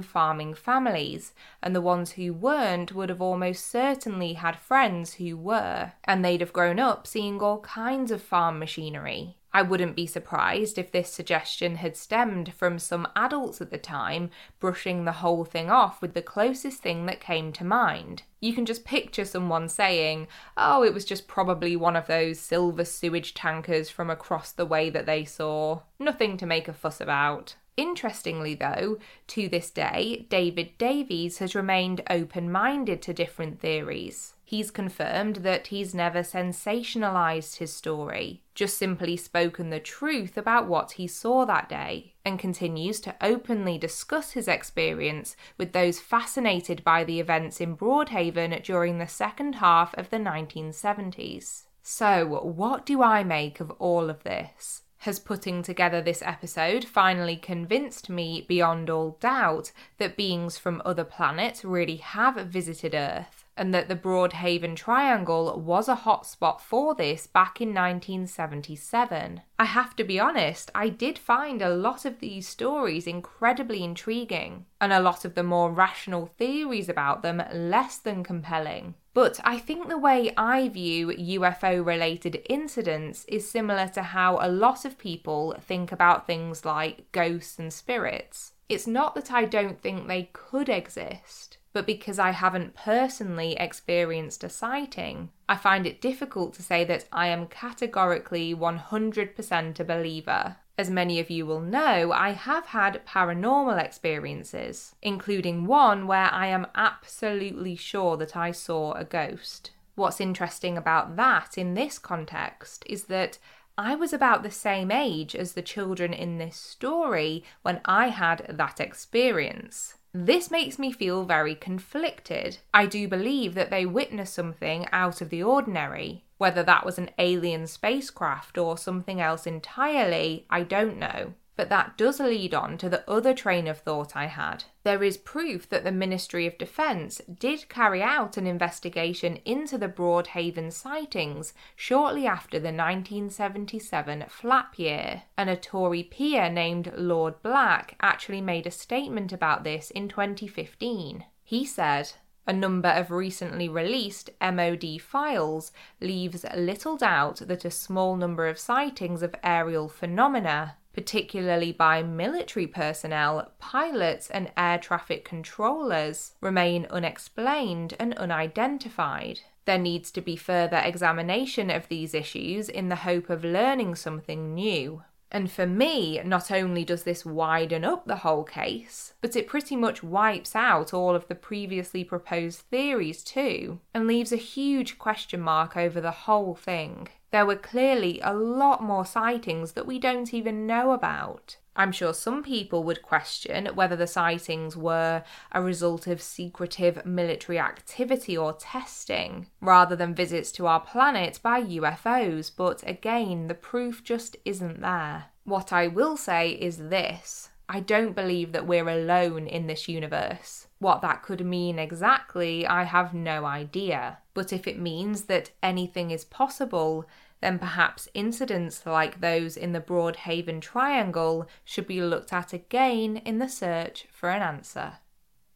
farming 0.00 0.54
families, 0.54 1.34
and 1.62 1.76
the 1.76 1.82
ones 1.82 2.12
who 2.12 2.32
weren't 2.32 2.94
would 2.94 3.10
have 3.10 3.20
almost 3.20 3.66
certainly 3.66 4.32
had 4.34 4.56
friends 4.56 5.14
who 5.14 5.36
were, 5.36 5.92
and 6.04 6.24
they'd 6.24 6.40
have 6.40 6.52
grown 6.52 6.80
up 6.80 7.06
seeing 7.06 7.40
all 7.40 7.60
kinds 7.60 8.10
of 8.10 8.22
farm 8.22 8.58
machinery. 8.58 9.36
I 9.56 9.62
wouldn't 9.62 9.94
be 9.94 10.08
surprised 10.08 10.78
if 10.78 10.90
this 10.90 11.12
suggestion 11.12 11.76
had 11.76 11.96
stemmed 11.96 12.52
from 12.54 12.80
some 12.80 13.06
adults 13.14 13.60
at 13.60 13.70
the 13.70 13.78
time 13.78 14.30
brushing 14.58 15.04
the 15.04 15.12
whole 15.12 15.44
thing 15.44 15.70
off 15.70 16.02
with 16.02 16.12
the 16.12 16.22
closest 16.22 16.82
thing 16.82 17.06
that 17.06 17.20
came 17.20 17.52
to 17.52 17.64
mind. 17.64 18.24
You 18.40 18.52
can 18.52 18.66
just 18.66 18.84
picture 18.84 19.24
someone 19.24 19.68
saying, 19.68 20.26
oh, 20.56 20.82
it 20.82 20.92
was 20.92 21.04
just 21.04 21.28
probably 21.28 21.76
one 21.76 21.94
of 21.94 22.08
those 22.08 22.40
silver 22.40 22.84
sewage 22.84 23.32
tankers 23.32 23.88
from 23.88 24.10
across 24.10 24.50
the 24.50 24.66
way 24.66 24.90
that 24.90 25.06
they 25.06 25.24
saw. 25.24 25.82
Nothing 26.00 26.36
to 26.38 26.46
make 26.46 26.66
a 26.66 26.72
fuss 26.72 27.00
about. 27.00 27.54
Interestingly, 27.76 28.56
though, 28.56 28.98
to 29.28 29.48
this 29.48 29.70
day, 29.70 30.26
David 30.30 30.76
Davies 30.78 31.38
has 31.38 31.54
remained 31.54 32.02
open 32.10 32.50
minded 32.50 33.02
to 33.02 33.14
different 33.14 33.60
theories. 33.60 34.34
He's 34.54 34.70
confirmed 34.70 35.38
that 35.38 35.66
he's 35.66 35.96
never 35.96 36.20
sensationalised 36.20 37.56
his 37.56 37.72
story, 37.72 38.44
just 38.54 38.78
simply 38.78 39.16
spoken 39.16 39.70
the 39.70 39.80
truth 39.80 40.38
about 40.38 40.68
what 40.68 40.92
he 40.92 41.08
saw 41.08 41.44
that 41.44 41.68
day, 41.68 42.14
and 42.24 42.38
continues 42.38 43.00
to 43.00 43.16
openly 43.20 43.78
discuss 43.78 44.30
his 44.30 44.46
experience 44.46 45.34
with 45.58 45.72
those 45.72 45.98
fascinated 45.98 46.84
by 46.84 47.02
the 47.02 47.18
events 47.18 47.60
in 47.60 47.76
Broadhaven 47.76 48.62
during 48.62 48.98
the 48.98 49.08
second 49.08 49.56
half 49.56 49.92
of 49.94 50.10
the 50.10 50.18
1970s. 50.18 51.64
So, 51.82 52.24
what 52.44 52.86
do 52.86 53.02
I 53.02 53.24
make 53.24 53.58
of 53.58 53.72
all 53.80 54.08
of 54.08 54.22
this? 54.22 54.82
has 54.98 55.18
putting 55.18 55.62
together 55.62 56.00
this 56.00 56.22
episode 56.22 56.82
finally 56.82 57.36
convinced 57.36 58.08
me 58.08 58.42
beyond 58.48 58.88
all 58.88 59.18
doubt 59.20 59.70
that 59.98 60.16
beings 60.16 60.56
from 60.56 60.80
other 60.84 61.04
planets 61.04 61.62
really 61.62 61.96
have 61.96 62.36
visited 62.46 62.94
Earth 62.94 63.33
and 63.56 63.74
that 63.74 63.88
the 63.88 63.96
Broadhaven 63.96 64.74
Triangle 64.76 65.60
was 65.60 65.88
a 65.88 65.96
hotspot 65.96 66.60
for 66.60 66.94
this 66.94 67.26
back 67.26 67.60
in 67.60 67.68
1977. 67.68 69.42
I 69.58 69.64
have 69.64 69.94
to 69.96 70.04
be 70.04 70.18
honest, 70.18 70.70
I 70.74 70.88
did 70.88 71.18
find 71.18 71.62
a 71.62 71.74
lot 71.74 72.04
of 72.04 72.20
these 72.20 72.48
stories 72.48 73.06
incredibly 73.06 73.84
intriguing, 73.84 74.66
and 74.80 74.92
a 74.92 75.00
lot 75.00 75.24
of 75.24 75.34
the 75.34 75.42
more 75.42 75.70
rational 75.70 76.26
theories 76.26 76.88
about 76.88 77.22
them 77.22 77.42
less 77.52 77.98
than 77.98 78.24
compelling. 78.24 78.94
But 79.14 79.38
I 79.44 79.58
think 79.58 79.88
the 79.88 79.98
way 79.98 80.32
I 80.36 80.68
view 80.68 81.08
UFO 81.08 81.86
related 81.86 82.42
incidents 82.50 83.24
is 83.26 83.48
similar 83.48 83.86
to 83.94 84.02
how 84.02 84.38
a 84.40 84.50
lot 84.50 84.84
of 84.84 84.98
people 84.98 85.54
think 85.60 85.92
about 85.92 86.26
things 86.26 86.64
like 86.64 87.12
ghosts 87.12 87.60
and 87.60 87.72
spirits. 87.72 88.54
It's 88.68 88.88
not 88.88 89.14
that 89.14 89.30
I 89.30 89.44
don't 89.44 89.80
think 89.80 90.08
they 90.08 90.30
could 90.32 90.68
exist 90.68 91.58
but 91.74 91.86
because 91.86 92.20
I 92.20 92.30
haven't 92.30 92.76
personally 92.76 93.56
experienced 93.58 94.44
a 94.44 94.48
sighting, 94.48 95.30
I 95.48 95.56
find 95.56 95.86
it 95.86 96.00
difficult 96.00 96.54
to 96.54 96.62
say 96.62 96.84
that 96.84 97.06
I 97.12 97.26
am 97.26 97.48
categorically 97.48 98.54
100% 98.54 99.80
a 99.80 99.84
believer. 99.84 100.56
As 100.78 100.88
many 100.88 101.18
of 101.18 101.30
you 101.30 101.44
will 101.44 101.60
know, 101.60 102.12
I 102.12 102.30
have 102.30 102.66
had 102.66 103.04
paranormal 103.06 103.84
experiences, 103.84 104.94
including 105.02 105.66
one 105.66 106.06
where 106.06 106.32
I 106.32 106.46
am 106.46 106.68
absolutely 106.76 107.74
sure 107.74 108.16
that 108.16 108.36
I 108.36 108.52
saw 108.52 108.92
a 108.92 109.04
ghost. 109.04 109.72
What's 109.96 110.20
interesting 110.20 110.78
about 110.78 111.16
that 111.16 111.58
in 111.58 111.74
this 111.74 111.98
context 111.98 112.84
is 112.86 113.04
that 113.04 113.38
I 113.76 113.96
was 113.96 114.12
about 114.12 114.44
the 114.44 114.50
same 114.52 114.92
age 114.92 115.34
as 115.34 115.54
the 115.54 115.62
children 115.62 116.12
in 116.12 116.38
this 116.38 116.56
story 116.56 117.42
when 117.62 117.80
I 117.84 118.08
had 118.08 118.46
that 118.48 118.80
experience. 118.80 119.94
This 120.16 120.48
makes 120.48 120.78
me 120.78 120.92
feel 120.92 121.24
very 121.24 121.56
conflicted. 121.56 122.58
I 122.72 122.86
do 122.86 123.08
believe 123.08 123.54
that 123.54 123.70
they 123.70 123.84
witnessed 123.84 124.32
something 124.32 124.86
out 124.92 125.20
of 125.20 125.28
the 125.28 125.42
ordinary. 125.42 126.22
Whether 126.38 126.62
that 126.62 126.86
was 126.86 126.98
an 126.98 127.10
alien 127.18 127.66
spacecraft 127.66 128.56
or 128.56 128.78
something 128.78 129.20
else 129.20 129.44
entirely, 129.44 130.46
I 130.48 130.62
don't 130.62 130.98
know. 130.98 131.34
But 131.56 131.68
that 131.68 131.96
does 131.96 132.18
lead 132.18 132.52
on 132.52 132.78
to 132.78 132.88
the 132.88 133.08
other 133.08 133.32
train 133.32 133.68
of 133.68 133.78
thought 133.78 134.16
I 134.16 134.26
had. 134.26 134.64
There 134.82 135.04
is 135.04 135.16
proof 135.16 135.68
that 135.68 135.84
the 135.84 135.92
Ministry 135.92 136.48
of 136.48 136.58
Defence 136.58 137.20
did 137.32 137.68
carry 137.68 138.02
out 138.02 138.36
an 138.36 138.46
investigation 138.46 139.36
into 139.44 139.78
the 139.78 139.88
Broadhaven 139.88 140.72
sightings 140.72 141.54
shortly 141.76 142.26
after 142.26 142.58
the 142.58 142.72
1977 142.72 144.24
flap 144.28 144.78
year, 144.78 145.22
and 145.38 145.48
a 145.48 145.56
Tory 145.56 146.02
peer 146.02 146.50
named 146.50 146.92
Lord 146.96 147.40
Black 147.42 147.96
actually 148.00 148.40
made 148.40 148.66
a 148.66 148.72
statement 148.72 149.32
about 149.32 149.62
this 149.62 149.92
in 149.92 150.08
2015. 150.08 151.24
He 151.44 151.64
said, 151.64 152.12
a 152.46 152.52
number 152.52 152.88
of 152.88 153.10
recently 153.10 153.68
released 153.68 154.28
MOD 154.40 155.00
files 155.00 155.72
leaves 156.00 156.44
little 156.54 156.96
doubt 156.96 157.42
that 157.46 157.64
a 157.64 157.70
small 157.70 158.16
number 158.16 158.48
of 158.48 158.58
sightings 158.58 159.22
of 159.22 159.34
aerial 159.42 159.88
phenomena 159.88 160.76
particularly 160.94 161.72
by 161.72 162.02
military 162.02 162.66
personnel, 162.66 163.52
pilots, 163.58 164.30
and 164.30 164.50
air 164.56 164.78
traffic 164.78 165.24
controllers, 165.24 166.34
remain 166.40 166.86
unexplained 166.88 167.94
and 167.98 168.14
unidentified. 168.14 169.40
There 169.64 169.78
needs 169.78 170.10
to 170.12 170.20
be 170.20 170.36
further 170.36 170.78
examination 170.78 171.70
of 171.70 171.88
these 171.88 172.14
issues 172.14 172.68
in 172.68 172.88
the 172.88 172.96
hope 172.96 173.28
of 173.30 173.44
learning 173.44 173.96
something 173.96 174.54
new. 174.54 175.02
And 175.34 175.50
for 175.50 175.66
me, 175.66 176.20
not 176.24 176.52
only 176.52 176.84
does 176.84 177.02
this 177.02 177.26
widen 177.26 177.84
up 177.84 178.06
the 178.06 178.18
whole 178.18 178.44
case, 178.44 179.14
but 179.20 179.34
it 179.34 179.48
pretty 179.48 179.74
much 179.74 180.00
wipes 180.00 180.54
out 180.54 180.94
all 180.94 181.16
of 181.16 181.26
the 181.26 181.34
previously 181.34 182.04
proposed 182.04 182.60
theories 182.70 183.24
too, 183.24 183.80
and 183.92 184.06
leaves 184.06 184.30
a 184.30 184.36
huge 184.36 184.96
question 184.96 185.40
mark 185.40 185.76
over 185.76 186.00
the 186.00 186.12
whole 186.12 186.54
thing. 186.54 187.08
There 187.32 187.44
were 187.44 187.56
clearly 187.56 188.20
a 188.22 188.32
lot 188.32 188.80
more 188.80 189.04
sightings 189.04 189.72
that 189.72 189.88
we 189.88 189.98
don't 189.98 190.32
even 190.32 190.68
know 190.68 190.92
about. 190.92 191.56
I'm 191.76 191.92
sure 191.92 192.14
some 192.14 192.42
people 192.42 192.84
would 192.84 193.02
question 193.02 193.66
whether 193.74 193.96
the 193.96 194.06
sightings 194.06 194.76
were 194.76 195.24
a 195.52 195.62
result 195.62 196.06
of 196.06 196.22
secretive 196.22 197.04
military 197.04 197.58
activity 197.58 198.36
or 198.36 198.52
testing, 198.52 199.48
rather 199.60 199.96
than 199.96 200.14
visits 200.14 200.52
to 200.52 200.66
our 200.66 200.80
planet 200.80 201.40
by 201.42 201.62
UFOs, 201.62 202.50
but 202.56 202.82
again, 202.86 203.48
the 203.48 203.54
proof 203.54 204.04
just 204.04 204.36
isn't 204.44 204.80
there. 204.80 205.26
What 205.44 205.72
I 205.72 205.88
will 205.88 206.16
say 206.16 206.50
is 206.50 206.78
this 206.78 207.50
I 207.68 207.80
don't 207.80 208.14
believe 208.14 208.52
that 208.52 208.66
we're 208.66 208.88
alone 208.88 209.46
in 209.46 209.66
this 209.66 209.88
universe. 209.88 210.66
What 210.78 211.00
that 211.00 211.22
could 211.22 211.44
mean 211.44 211.78
exactly, 211.78 212.66
I 212.66 212.84
have 212.84 213.14
no 213.14 213.46
idea. 213.46 214.18
But 214.34 214.52
if 214.52 214.66
it 214.66 214.78
means 214.78 215.24
that 215.24 215.50
anything 215.62 216.10
is 216.10 216.26
possible, 216.26 217.06
then 217.44 217.58
perhaps 217.58 218.08
incidents 218.14 218.86
like 218.86 219.20
those 219.20 219.54
in 219.56 219.72
the 219.72 219.80
Broadhaven 219.80 220.62
Triangle 220.62 221.46
should 221.62 221.86
be 221.86 222.00
looked 222.00 222.32
at 222.32 222.54
again 222.54 223.18
in 223.18 223.38
the 223.38 223.48
search 223.48 224.06
for 224.10 224.30
an 224.30 224.40
answer. 224.40 224.94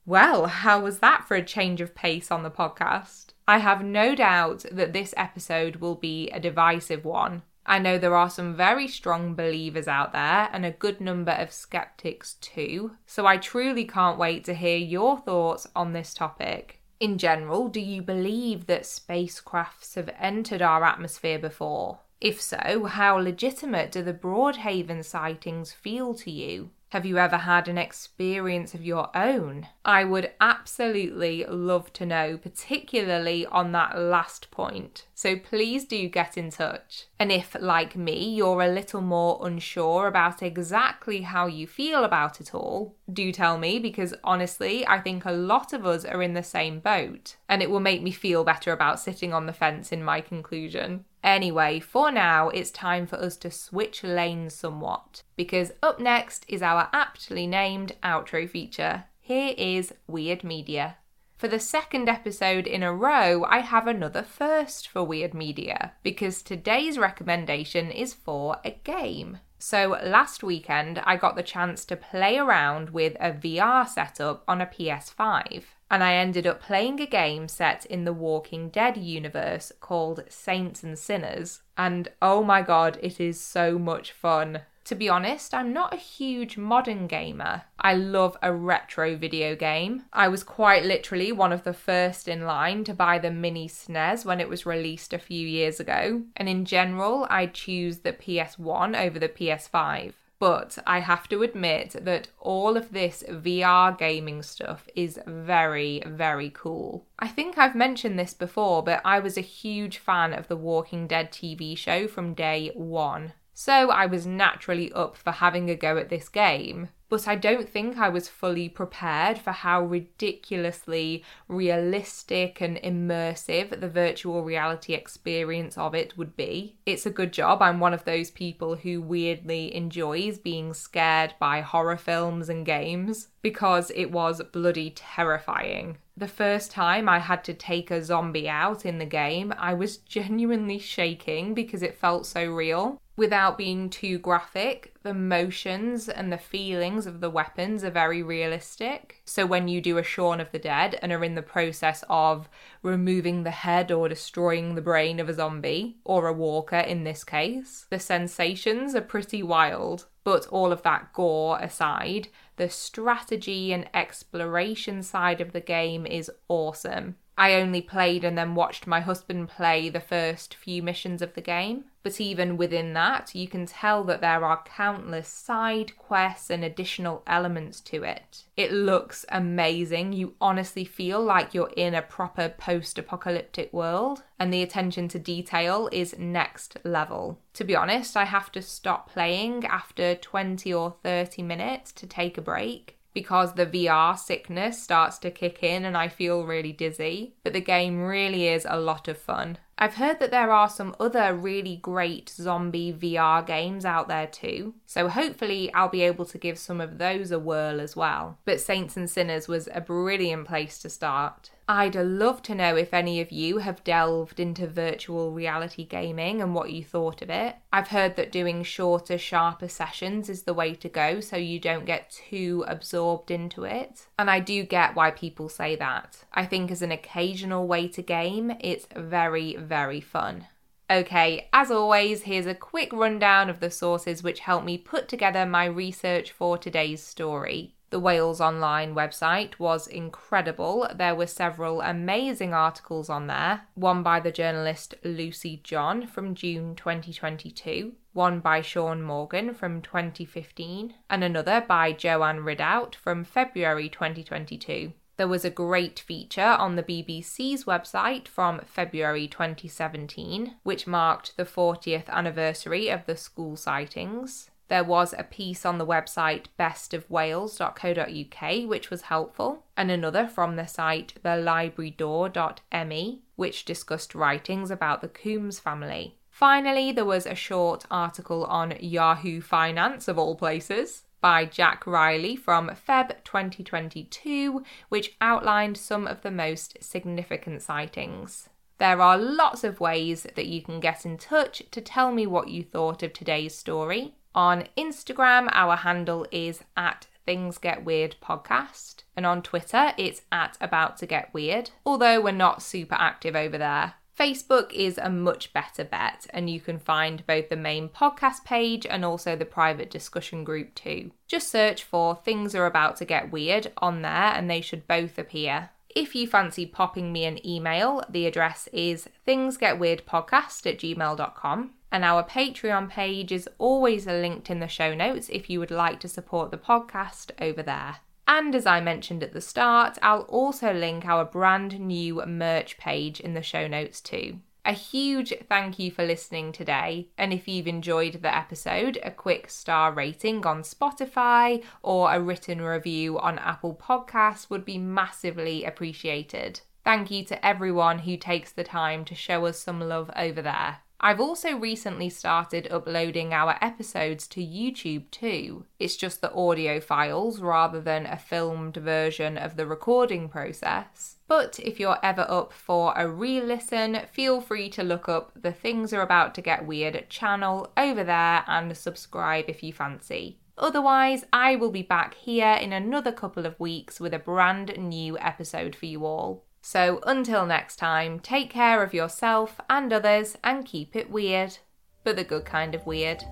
Well, 0.04 0.46
how 0.46 0.80
was 0.80 0.98
that 0.98 1.24
for 1.26 1.34
a 1.34 1.42
change 1.42 1.80
of 1.80 1.94
pace 1.94 2.30
on 2.30 2.42
the 2.42 2.50
podcast? 2.50 3.28
I 3.46 3.58
have 3.58 3.82
no 3.82 4.14
doubt 4.14 4.66
that 4.70 4.92
this 4.92 5.14
episode 5.16 5.76
will 5.76 5.94
be 5.94 6.28
a 6.28 6.38
divisive 6.38 7.06
one. 7.06 7.42
I 7.64 7.78
know 7.78 7.96
there 7.96 8.16
are 8.16 8.30
some 8.30 8.54
very 8.54 8.86
strong 8.86 9.34
believers 9.34 9.88
out 9.88 10.12
there 10.12 10.50
and 10.52 10.66
a 10.66 10.70
good 10.70 11.00
number 11.00 11.32
of 11.32 11.52
skeptics 11.52 12.34
too, 12.34 12.92
so 13.06 13.26
I 13.26 13.38
truly 13.38 13.84
can't 13.86 14.18
wait 14.18 14.44
to 14.44 14.54
hear 14.54 14.76
your 14.76 15.18
thoughts 15.18 15.66
on 15.74 15.92
this 15.92 16.12
topic. 16.12 16.77
In 17.00 17.16
general, 17.18 17.68
do 17.68 17.80
you 17.80 18.02
believe 18.02 18.66
that 18.66 18.82
spacecrafts 18.82 19.94
have 19.94 20.10
entered 20.18 20.62
our 20.62 20.84
atmosphere 20.84 21.38
before? 21.38 22.00
If 22.20 22.40
so, 22.40 22.84
how 22.86 23.16
legitimate 23.16 23.92
do 23.92 24.02
the 24.02 24.12
Broadhaven 24.12 25.04
sightings 25.04 25.72
feel 25.72 26.14
to 26.14 26.30
you? 26.30 26.70
Have 26.90 27.04
you 27.04 27.18
ever 27.18 27.36
had 27.36 27.68
an 27.68 27.76
experience 27.76 28.72
of 28.72 28.82
your 28.82 29.14
own? 29.14 29.68
I 29.84 30.04
would 30.04 30.32
absolutely 30.40 31.44
love 31.44 31.92
to 31.92 32.06
know, 32.06 32.38
particularly 32.38 33.44
on 33.44 33.72
that 33.72 33.98
last 33.98 34.50
point. 34.50 35.04
So 35.14 35.36
please 35.36 35.84
do 35.84 36.08
get 36.08 36.38
in 36.38 36.50
touch. 36.50 37.07
And 37.20 37.32
if, 37.32 37.56
like 37.58 37.96
me, 37.96 38.34
you're 38.34 38.62
a 38.62 38.68
little 38.68 39.00
more 39.00 39.40
unsure 39.44 40.06
about 40.06 40.42
exactly 40.42 41.22
how 41.22 41.46
you 41.46 41.66
feel 41.66 42.04
about 42.04 42.40
it 42.40 42.54
all, 42.54 42.94
do 43.12 43.32
tell 43.32 43.58
me 43.58 43.80
because 43.80 44.14
honestly, 44.22 44.86
I 44.86 45.00
think 45.00 45.24
a 45.24 45.32
lot 45.32 45.72
of 45.72 45.84
us 45.84 46.04
are 46.04 46.22
in 46.22 46.34
the 46.34 46.44
same 46.44 46.78
boat. 46.78 47.36
And 47.48 47.60
it 47.60 47.70
will 47.70 47.80
make 47.80 48.02
me 48.02 48.12
feel 48.12 48.44
better 48.44 48.72
about 48.72 49.00
sitting 49.00 49.32
on 49.32 49.46
the 49.46 49.52
fence 49.52 49.90
in 49.90 50.04
my 50.04 50.20
conclusion. 50.20 51.04
Anyway, 51.24 51.80
for 51.80 52.12
now, 52.12 52.50
it's 52.50 52.70
time 52.70 53.04
for 53.04 53.16
us 53.16 53.36
to 53.38 53.50
switch 53.50 54.04
lanes 54.04 54.54
somewhat, 54.54 55.24
because 55.36 55.72
up 55.82 55.98
next 55.98 56.44
is 56.46 56.62
our 56.62 56.88
aptly 56.92 57.48
named 57.48 57.96
outro 58.04 58.48
feature. 58.48 59.04
Here 59.20 59.54
is 59.58 59.92
Weird 60.06 60.44
Media. 60.44 60.98
For 61.38 61.46
the 61.46 61.60
second 61.60 62.08
episode 62.08 62.66
in 62.66 62.82
a 62.82 62.92
row, 62.92 63.44
I 63.44 63.60
have 63.60 63.86
another 63.86 64.24
first 64.24 64.88
for 64.88 65.04
Weird 65.04 65.34
Media, 65.34 65.92
because 66.02 66.42
today's 66.42 66.98
recommendation 66.98 67.92
is 67.92 68.12
for 68.12 68.56
a 68.64 68.72
game. 68.82 69.38
So, 69.56 69.96
last 70.02 70.42
weekend, 70.42 70.98
I 71.04 71.16
got 71.16 71.36
the 71.36 71.44
chance 71.44 71.84
to 71.84 71.96
play 71.96 72.38
around 72.38 72.90
with 72.90 73.16
a 73.20 73.30
VR 73.30 73.88
setup 73.88 74.42
on 74.48 74.60
a 74.60 74.66
PS5 74.66 75.62
and 75.90 76.04
I 76.04 76.14
ended 76.14 76.46
up 76.46 76.60
playing 76.60 77.00
a 77.00 77.06
game 77.06 77.48
set 77.48 77.86
in 77.86 78.04
the 78.04 78.12
Walking 78.12 78.68
Dead 78.68 78.96
universe 78.96 79.72
called 79.80 80.24
Saints 80.28 80.82
and 80.82 80.98
Sinners. 80.98 81.60
And 81.76 82.08
oh 82.20 82.42
my 82.42 82.62
god, 82.62 82.98
it 83.00 83.20
is 83.20 83.40
so 83.40 83.78
much 83.78 84.12
fun. 84.12 84.62
To 84.88 84.94
be 84.94 85.10
honest, 85.10 85.52
I'm 85.52 85.74
not 85.74 85.92
a 85.92 85.98
huge 85.98 86.56
modern 86.56 87.08
gamer. 87.08 87.64
I 87.78 87.92
love 87.92 88.38
a 88.40 88.54
retro 88.54 89.16
video 89.16 89.54
game. 89.54 90.04
I 90.14 90.28
was 90.28 90.42
quite 90.42 90.82
literally 90.82 91.30
one 91.30 91.52
of 91.52 91.64
the 91.64 91.74
first 91.74 92.26
in 92.26 92.46
line 92.46 92.84
to 92.84 92.94
buy 92.94 93.18
the 93.18 93.30
mini 93.30 93.68
SNES 93.68 94.24
when 94.24 94.40
it 94.40 94.48
was 94.48 94.64
released 94.64 95.12
a 95.12 95.18
few 95.18 95.46
years 95.46 95.78
ago. 95.78 96.22
And 96.34 96.48
in 96.48 96.64
general, 96.64 97.26
I 97.28 97.44
choose 97.48 97.98
the 97.98 98.14
PS1 98.14 98.98
over 98.98 99.18
the 99.18 99.28
PS5. 99.28 100.14
But 100.38 100.78
I 100.86 101.00
have 101.00 101.28
to 101.28 101.42
admit 101.42 101.94
that 102.00 102.28
all 102.40 102.78
of 102.78 102.92
this 102.92 103.22
VR 103.28 103.98
gaming 103.98 104.42
stuff 104.42 104.88
is 104.96 105.20
very, 105.26 106.02
very 106.06 106.48
cool. 106.48 107.04
I 107.18 107.28
think 107.28 107.58
I've 107.58 107.74
mentioned 107.74 108.18
this 108.18 108.32
before, 108.32 108.82
but 108.82 109.02
I 109.04 109.20
was 109.20 109.36
a 109.36 109.42
huge 109.42 109.98
fan 109.98 110.32
of 110.32 110.48
the 110.48 110.56
Walking 110.56 111.06
Dead 111.06 111.30
TV 111.30 111.76
show 111.76 112.08
from 112.08 112.32
day 112.32 112.70
one. 112.74 113.34
So 113.60 113.90
I 113.90 114.06
was 114.06 114.24
naturally 114.24 114.92
up 114.92 115.16
for 115.16 115.32
having 115.32 115.68
a 115.68 115.74
go 115.74 115.96
at 115.96 116.10
this 116.10 116.28
game 116.28 116.90
but 117.08 117.26
I 117.26 117.34
don't 117.34 117.68
think 117.68 117.96
I 117.96 118.08
was 118.08 118.28
fully 118.28 118.68
prepared 118.68 119.38
for 119.38 119.50
how 119.50 119.82
ridiculously 119.82 121.24
realistic 121.48 122.60
and 122.60 122.76
immersive 122.76 123.80
the 123.80 123.88
virtual 123.88 124.44
reality 124.44 124.92
experience 124.92 125.78
of 125.78 125.94
it 125.94 126.16
would 126.18 126.36
be. 126.36 126.76
It's 126.84 127.06
a 127.06 127.10
good 127.10 127.32
job. 127.32 127.62
I'm 127.62 127.80
one 127.80 127.94
of 127.94 128.04
those 128.04 128.30
people 128.30 128.76
who 128.76 129.00
weirdly 129.00 129.74
enjoys 129.74 130.38
being 130.38 130.74
scared 130.74 131.34
by 131.38 131.62
horror 131.62 131.96
films 131.96 132.48
and 132.48 132.66
games 132.66 133.28
because 133.40 133.90
it 133.94 134.12
was 134.12 134.42
bloody 134.52 134.90
terrifying. 134.90 135.98
The 136.16 136.28
first 136.28 136.70
time 136.70 137.08
I 137.08 137.20
had 137.20 137.42
to 137.44 137.54
take 137.54 137.90
a 137.90 138.04
zombie 138.04 138.48
out 138.48 138.84
in 138.84 138.98
the 138.98 139.06
game, 139.06 139.54
I 139.56 139.72
was 139.72 139.96
genuinely 139.96 140.78
shaking 140.78 141.54
because 141.54 141.82
it 141.82 141.96
felt 141.96 142.26
so 142.26 142.52
real 142.52 143.00
without 143.18 143.58
being 143.58 143.90
too 143.90 144.16
graphic, 144.16 144.94
the 145.02 145.12
motions 145.12 146.08
and 146.08 146.32
the 146.32 146.38
feelings 146.38 147.04
of 147.04 147.20
the 147.20 147.28
weapons 147.28 147.82
are 147.82 147.90
very 147.90 148.22
realistic. 148.22 149.20
So 149.24 149.44
when 149.44 149.66
you 149.66 149.80
do 149.80 149.98
a 149.98 150.04
Shaun 150.04 150.40
of 150.40 150.52
the 150.52 150.58
Dead 150.60 150.96
and 151.02 151.10
are 151.10 151.24
in 151.24 151.34
the 151.34 151.42
process 151.42 152.04
of 152.08 152.48
removing 152.80 153.42
the 153.42 153.50
head 153.50 153.90
or 153.90 154.08
destroying 154.08 154.76
the 154.76 154.80
brain 154.80 155.18
of 155.18 155.28
a 155.28 155.34
zombie, 155.34 155.96
or 156.04 156.28
a 156.28 156.32
walker 156.32 156.76
in 156.78 157.02
this 157.02 157.24
case, 157.24 157.86
the 157.90 157.98
sensations 157.98 158.94
are 158.94 159.00
pretty 159.00 159.42
wild. 159.42 160.06
But 160.22 160.46
all 160.46 160.70
of 160.70 160.82
that 160.82 161.12
gore 161.12 161.58
aside, 161.60 162.28
the 162.54 162.70
strategy 162.70 163.72
and 163.72 163.90
exploration 163.94 165.02
side 165.02 165.40
of 165.40 165.52
the 165.52 165.60
game 165.60 166.06
is 166.06 166.30
awesome. 166.46 167.16
I 167.38 167.54
only 167.54 167.80
played 167.80 168.24
and 168.24 168.36
then 168.36 168.56
watched 168.56 168.88
my 168.88 169.00
husband 169.00 169.48
play 169.48 169.88
the 169.88 170.00
first 170.00 170.54
few 170.54 170.82
missions 170.82 171.22
of 171.22 171.34
the 171.34 171.40
game. 171.40 171.84
But 172.08 172.22
even 172.22 172.56
within 172.56 172.94
that, 172.94 173.34
you 173.34 173.46
can 173.46 173.66
tell 173.66 174.02
that 174.04 174.22
there 174.22 174.42
are 174.42 174.64
countless 174.64 175.28
side 175.28 175.98
quests 175.98 176.48
and 176.48 176.64
additional 176.64 177.22
elements 177.26 177.82
to 177.82 178.02
it. 178.02 178.44
It 178.56 178.72
looks 178.72 179.26
amazing. 179.28 180.14
You 180.14 180.32
honestly 180.40 180.86
feel 180.86 181.22
like 181.22 181.52
you're 181.52 181.70
in 181.76 181.94
a 181.94 182.00
proper 182.00 182.48
post 182.48 182.98
apocalyptic 182.98 183.74
world, 183.74 184.22
and 184.38 184.50
the 184.50 184.62
attention 184.62 185.08
to 185.08 185.18
detail 185.18 185.90
is 185.92 186.18
next 186.18 186.78
level. 186.82 187.40
To 187.52 187.64
be 187.64 187.76
honest, 187.76 188.16
I 188.16 188.24
have 188.24 188.50
to 188.52 188.62
stop 188.62 189.10
playing 189.10 189.66
after 189.66 190.14
20 190.14 190.72
or 190.72 190.96
30 191.02 191.42
minutes 191.42 191.92
to 191.92 192.06
take 192.06 192.38
a 192.38 192.40
break 192.40 192.96
because 193.12 193.52
the 193.52 193.66
VR 193.66 194.18
sickness 194.18 194.82
starts 194.82 195.18
to 195.18 195.30
kick 195.30 195.62
in 195.62 195.84
and 195.84 195.94
I 195.94 196.08
feel 196.08 196.46
really 196.46 196.72
dizzy. 196.72 197.34
But 197.44 197.52
the 197.52 197.60
game 197.60 198.00
really 198.00 198.48
is 198.48 198.66
a 198.66 198.80
lot 198.80 199.08
of 199.08 199.18
fun. 199.18 199.58
I've 199.80 199.94
heard 199.94 200.18
that 200.18 200.32
there 200.32 200.50
are 200.50 200.68
some 200.68 200.96
other 200.98 201.32
really 201.32 201.76
great 201.76 202.28
zombie 202.28 202.92
VR 202.92 203.46
games 203.46 203.84
out 203.84 204.08
there 204.08 204.26
too, 204.26 204.74
so 204.86 205.08
hopefully 205.08 205.72
I'll 205.72 205.88
be 205.88 206.02
able 206.02 206.24
to 206.26 206.38
give 206.38 206.58
some 206.58 206.80
of 206.80 206.98
those 206.98 207.30
a 207.30 207.38
whirl 207.38 207.80
as 207.80 207.94
well. 207.94 208.38
But 208.44 208.60
Saints 208.60 208.96
and 208.96 209.08
Sinners 209.08 209.46
was 209.46 209.68
a 209.72 209.80
brilliant 209.80 210.48
place 210.48 210.80
to 210.80 210.90
start. 210.90 211.50
I'd 211.70 211.96
love 211.96 212.40
to 212.44 212.54
know 212.54 212.76
if 212.76 212.94
any 212.94 213.20
of 213.20 213.30
you 213.30 213.58
have 213.58 213.84
delved 213.84 214.40
into 214.40 214.66
virtual 214.66 215.32
reality 215.32 215.84
gaming 215.84 216.40
and 216.40 216.54
what 216.54 216.72
you 216.72 216.82
thought 216.82 217.20
of 217.20 217.28
it. 217.28 217.56
I've 217.70 217.88
heard 217.88 218.16
that 218.16 218.32
doing 218.32 218.62
shorter, 218.62 219.18
sharper 219.18 219.68
sessions 219.68 220.30
is 220.30 220.44
the 220.44 220.54
way 220.54 220.74
to 220.76 220.88
go 220.88 221.20
so 221.20 221.36
you 221.36 221.60
don't 221.60 221.84
get 221.84 222.10
too 222.30 222.64
absorbed 222.66 223.30
into 223.30 223.64
it. 223.64 224.06
And 224.18 224.30
I 224.30 224.40
do 224.40 224.62
get 224.62 224.96
why 224.96 225.10
people 225.10 225.50
say 225.50 225.76
that. 225.76 226.24
I 226.32 226.46
think 226.46 226.70
as 226.70 226.80
an 226.80 226.90
occasional 226.90 227.66
way 227.66 227.86
to 227.88 228.00
game, 228.00 228.56
it's 228.60 228.86
very, 228.96 229.54
very 229.68 230.00
fun. 230.00 230.46
Okay, 230.90 231.48
as 231.52 231.70
always, 231.70 232.22
here's 232.22 232.46
a 232.46 232.54
quick 232.54 232.92
rundown 232.94 233.50
of 233.50 233.60
the 233.60 233.70
sources 233.70 234.22
which 234.22 234.40
helped 234.40 234.64
me 234.64 234.78
put 234.78 235.06
together 235.06 235.44
my 235.44 235.66
research 235.66 236.32
for 236.32 236.56
today's 236.56 237.02
story. 237.02 237.74
The 237.90 238.00
Wales 238.00 238.40
Online 238.40 238.94
website 238.94 239.58
was 239.58 239.86
incredible. 239.86 240.88
There 240.94 241.14
were 241.14 241.26
several 241.26 241.80
amazing 241.80 242.52
articles 242.52 243.08
on 243.08 243.26
there. 243.26 243.62
One 243.74 244.02
by 244.02 244.20
the 244.20 244.32
journalist 244.32 244.94
Lucy 245.04 245.60
John 245.64 246.06
from 246.06 246.34
June 246.34 246.74
2022, 246.74 247.92
one 248.12 248.40
by 248.40 248.60
Sean 248.60 249.02
Morgan 249.02 249.54
from 249.54 249.80
2015, 249.80 250.94
and 251.08 251.24
another 251.24 251.64
by 251.66 251.92
Joanne 251.92 252.40
Ridout 252.40 252.94
from 252.94 253.24
February 253.24 253.88
2022. 253.88 254.92
There 255.18 255.28
was 255.28 255.44
a 255.44 255.50
great 255.50 255.98
feature 255.98 256.40
on 256.40 256.76
the 256.76 256.82
BBC's 256.84 257.64
website 257.64 258.28
from 258.28 258.60
February 258.60 259.26
2017, 259.26 260.54
which 260.62 260.86
marked 260.86 261.36
the 261.36 261.44
40th 261.44 262.08
anniversary 262.08 262.88
of 262.88 263.04
the 263.04 263.16
school 263.16 263.56
sightings. 263.56 264.52
There 264.68 264.84
was 264.84 265.12
a 265.18 265.24
piece 265.24 265.66
on 265.66 265.78
the 265.78 265.86
website 265.86 266.44
bestofwales.co.uk, 266.56 268.68
which 268.68 268.90
was 268.90 269.02
helpful, 269.02 269.64
and 269.76 269.90
another 269.90 270.28
from 270.28 270.54
the 270.54 270.68
site 270.68 271.14
thelibrarydoor.me, 271.24 273.22
which 273.34 273.64
discussed 273.64 274.14
writings 274.14 274.70
about 274.70 275.00
the 275.00 275.08
Coombs 275.08 275.58
family. 275.58 276.14
Finally, 276.30 276.92
there 276.92 277.04
was 277.04 277.26
a 277.26 277.34
short 277.34 277.84
article 277.90 278.44
on 278.44 278.76
Yahoo 278.78 279.40
Finance, 279.40 280.06
of 280.06 280.16
all 280.16 280.36
places, 280.36 281.02
by 281.20 281.44
Jack 281.44 281.86
Riley 281.86 282.36
from 282.36 282.70
Feb 282.70 283.24
2022, 283.24 284.62
which 284.88 285.16
outlined 285.20 285.76
some 285.76 286.06
of 286.06 286.22
the 286.22 286.30
most 286.30 286.76
significant 286.80 287.62
sightings. 287.62 288.48
There 288.78 289.00
are 289.00 289.18
lots 289.18 289.64
of 289.64 289.80
ways 289.80 290.26
that 290.36 290.46
you 290.46 290.62
can 290.62 290.78
get 290.78 291.04
in 291.04 291.18
touch 291.18 291.62
to 291.72 291.80
tell 291.80 292.12
me 292.12 292.26
what 292.26 292.48
you 292.48 292.62
thought 292.62 293.02
of 293.02 293.12
today's 293.12 293.56
story. 293.56 294.14
On 294.34 294.68
Instagram, 294.76 295.48
our 295.52 295.76
handle 295.76 296.26
is 296.30 296.62
at 296.76 297.08
Things 297.26 297.58
Get 297.58 297.84
Weird 297.84 298.16
Podcast, 298.22 299.02
and 299.16 299.26
on 299.26 299.42
Twitter, 299.42 299.92
it's 299.98 300.22
at 300.30 300.56
About 300.60 300.96
to 300.98 301.06
Get 301.06 301.34
Weird, 301.34 301.70
although 301.84 302.20
we're 302.20 302.30
not 302.30 302.62
super 302.62 302.94
active 302.94 303.34
over 303.34 303.58
there. 303.58 303.94
Facebook 304.18 304.72
is 304.72 304.98
a 304.98 305.08
much 305.08 305.52
better 305.52 305.84
bet, 305.84 306.26
and 306.30 306.50
you 306.50 306.58
can 306.60 306.80
find 306.80 307.24
both 307.26 307.48
the 307.48 307.56
main 307.56 307.88
podcast 307.88 308.44
page 308.44 308.84
and 308.84 309.04
also 309.04 309.36
the 309.36 309.44
private 309.44 309.90
discussion 309.90 310.42
group 310.42 310.74
too. 310.74 311.12
Just 311.28 311.50
search 311.50 311.84
for 311.84 312.16
Things 312.16 312.52
Are 312.54 312.66
About 312.66 312.96
to 312.96 313.04
Get 313.04 313.30
Weird 313.30 313.70
on 313.78 314.02
there, 314.02 314.10
and 314.10 314.50
they 314.50 314.60
should 314.60 314.88
both 314.88 315.18
appear. 315.18 315.70
If 315.94 316.16
you 316.16 316.26
fancy 316.26 316.66
popping 316.66 317.12
me 317.12 317.26
an 317.26 317.46
email, 317.46 318.02
the 318.08 318.26
address 318.26 318.68
is 318.72 319.08
thingsgetweirdpodcast 319.26 320.66
at 320.66 320.78
gmail.com. 320.78 321.74
And 321.90 322.04
our 322.04 322.22
Patreon 322.22 322.90
page 322.90 323.32
is 323.32 323.48
always 323.56 324.06
linked 324.06 324.50
in 324.50 324.58
the 324.58 324.68
show 324.68 324.94
notes 324.94 325.28
if 325.30 325.48
you 325.48 325.58
would 325.60 325.70
like 325.70 326.00
to 326.00 326.08
support 326.08 326.50
the 326.50 326.58
podcast 326.58 327.30
over 327.40 327.62
there. 327.62 327.98
And 328.28 328.54
as 328.54 328.66
I 328.66 328.82
mentioned 328.82 329.22
at 329.22 329.32
the 329.32 329.40
start, 329.40 329.96
I'll 330.02 330.20
also 330.28 330.74
link 330.74 331.06
our 331.06 331.24
brand 331.24 331.80
new 331.80 332.22
merch 332.26 332.76
page 332.76 333.20
in 333.20 333.32
the 333.32 333.42
show 333.42 333.66
notes 333.66 334.02
too. 334.02 334.40
A 334.66 334.72
huge 334.72 335.32
thank 335.48 335.78
you 335.78 335.90
for 335.90 336.04
listening 336.04 336.52
today. 336.52 337.08
And 337.16 337.32
if 337.32 337.48
you've 337.48 337.66
enjoyed 337.66 338.20
the 338.20 338.36
episode, 338.36 338.98
a 339.02 339.10
quick 339.10 339.48
star 339.48 339.92
rating 339.92 340.44
on 340.44 340.60
Spotify 340.60 341.64
or 341.82 342.12
a 342.12 342.20
written 342.20 342.60
review 342.60 343.18
on 343.18 343.38
Apple 343.38 343.74
Podcasts 343.74 344.50
would 344.50 344.66
be 344.66 344.76
massively 344.76 345.64
appreciated. 345.64 346.60
Thank 346.84 347.10
you 347.10 347.24
to 347.24 347.46
everyone 347.46 348.00
who 348.00 348.18
takes 348.18 348.52
the 348.52 348.62
time 348.62 349.06
to 349.06 349.14
show 349.14 349.46
us 349.46 349.58
some 349.58 349.80
love 349.80 350.10
over 350.14 350.42
there. 350.42 350.80
I've 351.00 351.20
also 351.20 351.56
recently 351.56 352.10
started 352.10 352.66
uploading 352.72 353.32
our 353.32 353.56
episodes 353.60 354.26
to 354.28 354.40
YouTube 354.40 355.10
too. 355.12 355.64
It's 355.78 355.96
just 355.96 356.20
the 356.20 356.32
audio 356.34 356.80
files 356.80 357.40
rather 357.40 357.80
than 357.80 358.04
a 358.04 358.16
filmed 358.16 358.76
version 358.76 359.38
of 359.38 359.56
the 359.56 359.66
recording 359.66 360.28
process. 360.28 361.16
But 361.28 361.60
if 361.60 361.78
you're 361.78 361.98
ever 362.02 362.26
up 362.28 362.52
for 362.52 362.94
a 362.96 363.06
re 363.06 363.40
listen, 363.40 364.00
feel 364.10 364.40
free 364.40 364.68
to 364.70 364.82
look 364.82 365.08
up 365.08 365.30
the 365.40 365.52
Things 365.52 365.92
Are 365.92 366.02
About 366.02 366.34
to 366.34 366.42
Get 366.42 366.66
Weird 366.66 367.08
channel 367.08 367.70
over 367.76 368.02
there 368.02 368.42
and 368.48 368.76
subscribe 368.76 369.44
if 369.46 369.62
you 369.62 369.72
fancy. 369.72 370.38
Otherwise, 370.56 371.24
I 371.32 371.54
will 371.54 371.70
be 371.70 371.82
back 371.82 372.14
here 372.14 372.58
in 372.60 372.72
another 372.72 373.12
couple 373.12 373.46
of 373.46 373.60
weeks 373.60 374.00
with 374.00 374.12
a 374.12 374.18
brand 374.18 374.76
new 374.76 375.16
episode 375.18 375.76
for 375.76 375.86
you 375.86 376.04
all. 376.04 376.44
So 376.70 377.00
until 377.06 377.46
next 377.46 377.76
time, 377.76 378.20
take 378.20 378.50
care 378.50 378.82
of 378.82 378.92
yourself 378.92 379.58
and 379.70 379.90
others 379.90 380.36
and 380.44 380.66
keep 380.66 380.94
it 380.94 381.10
weird, 381.10 381.56
but 382.04 382.16
the 382.16 382.24
good 382.24 382.44
kind 382.44 382.74
of 382.74 382.84
weird. 382.84 383.24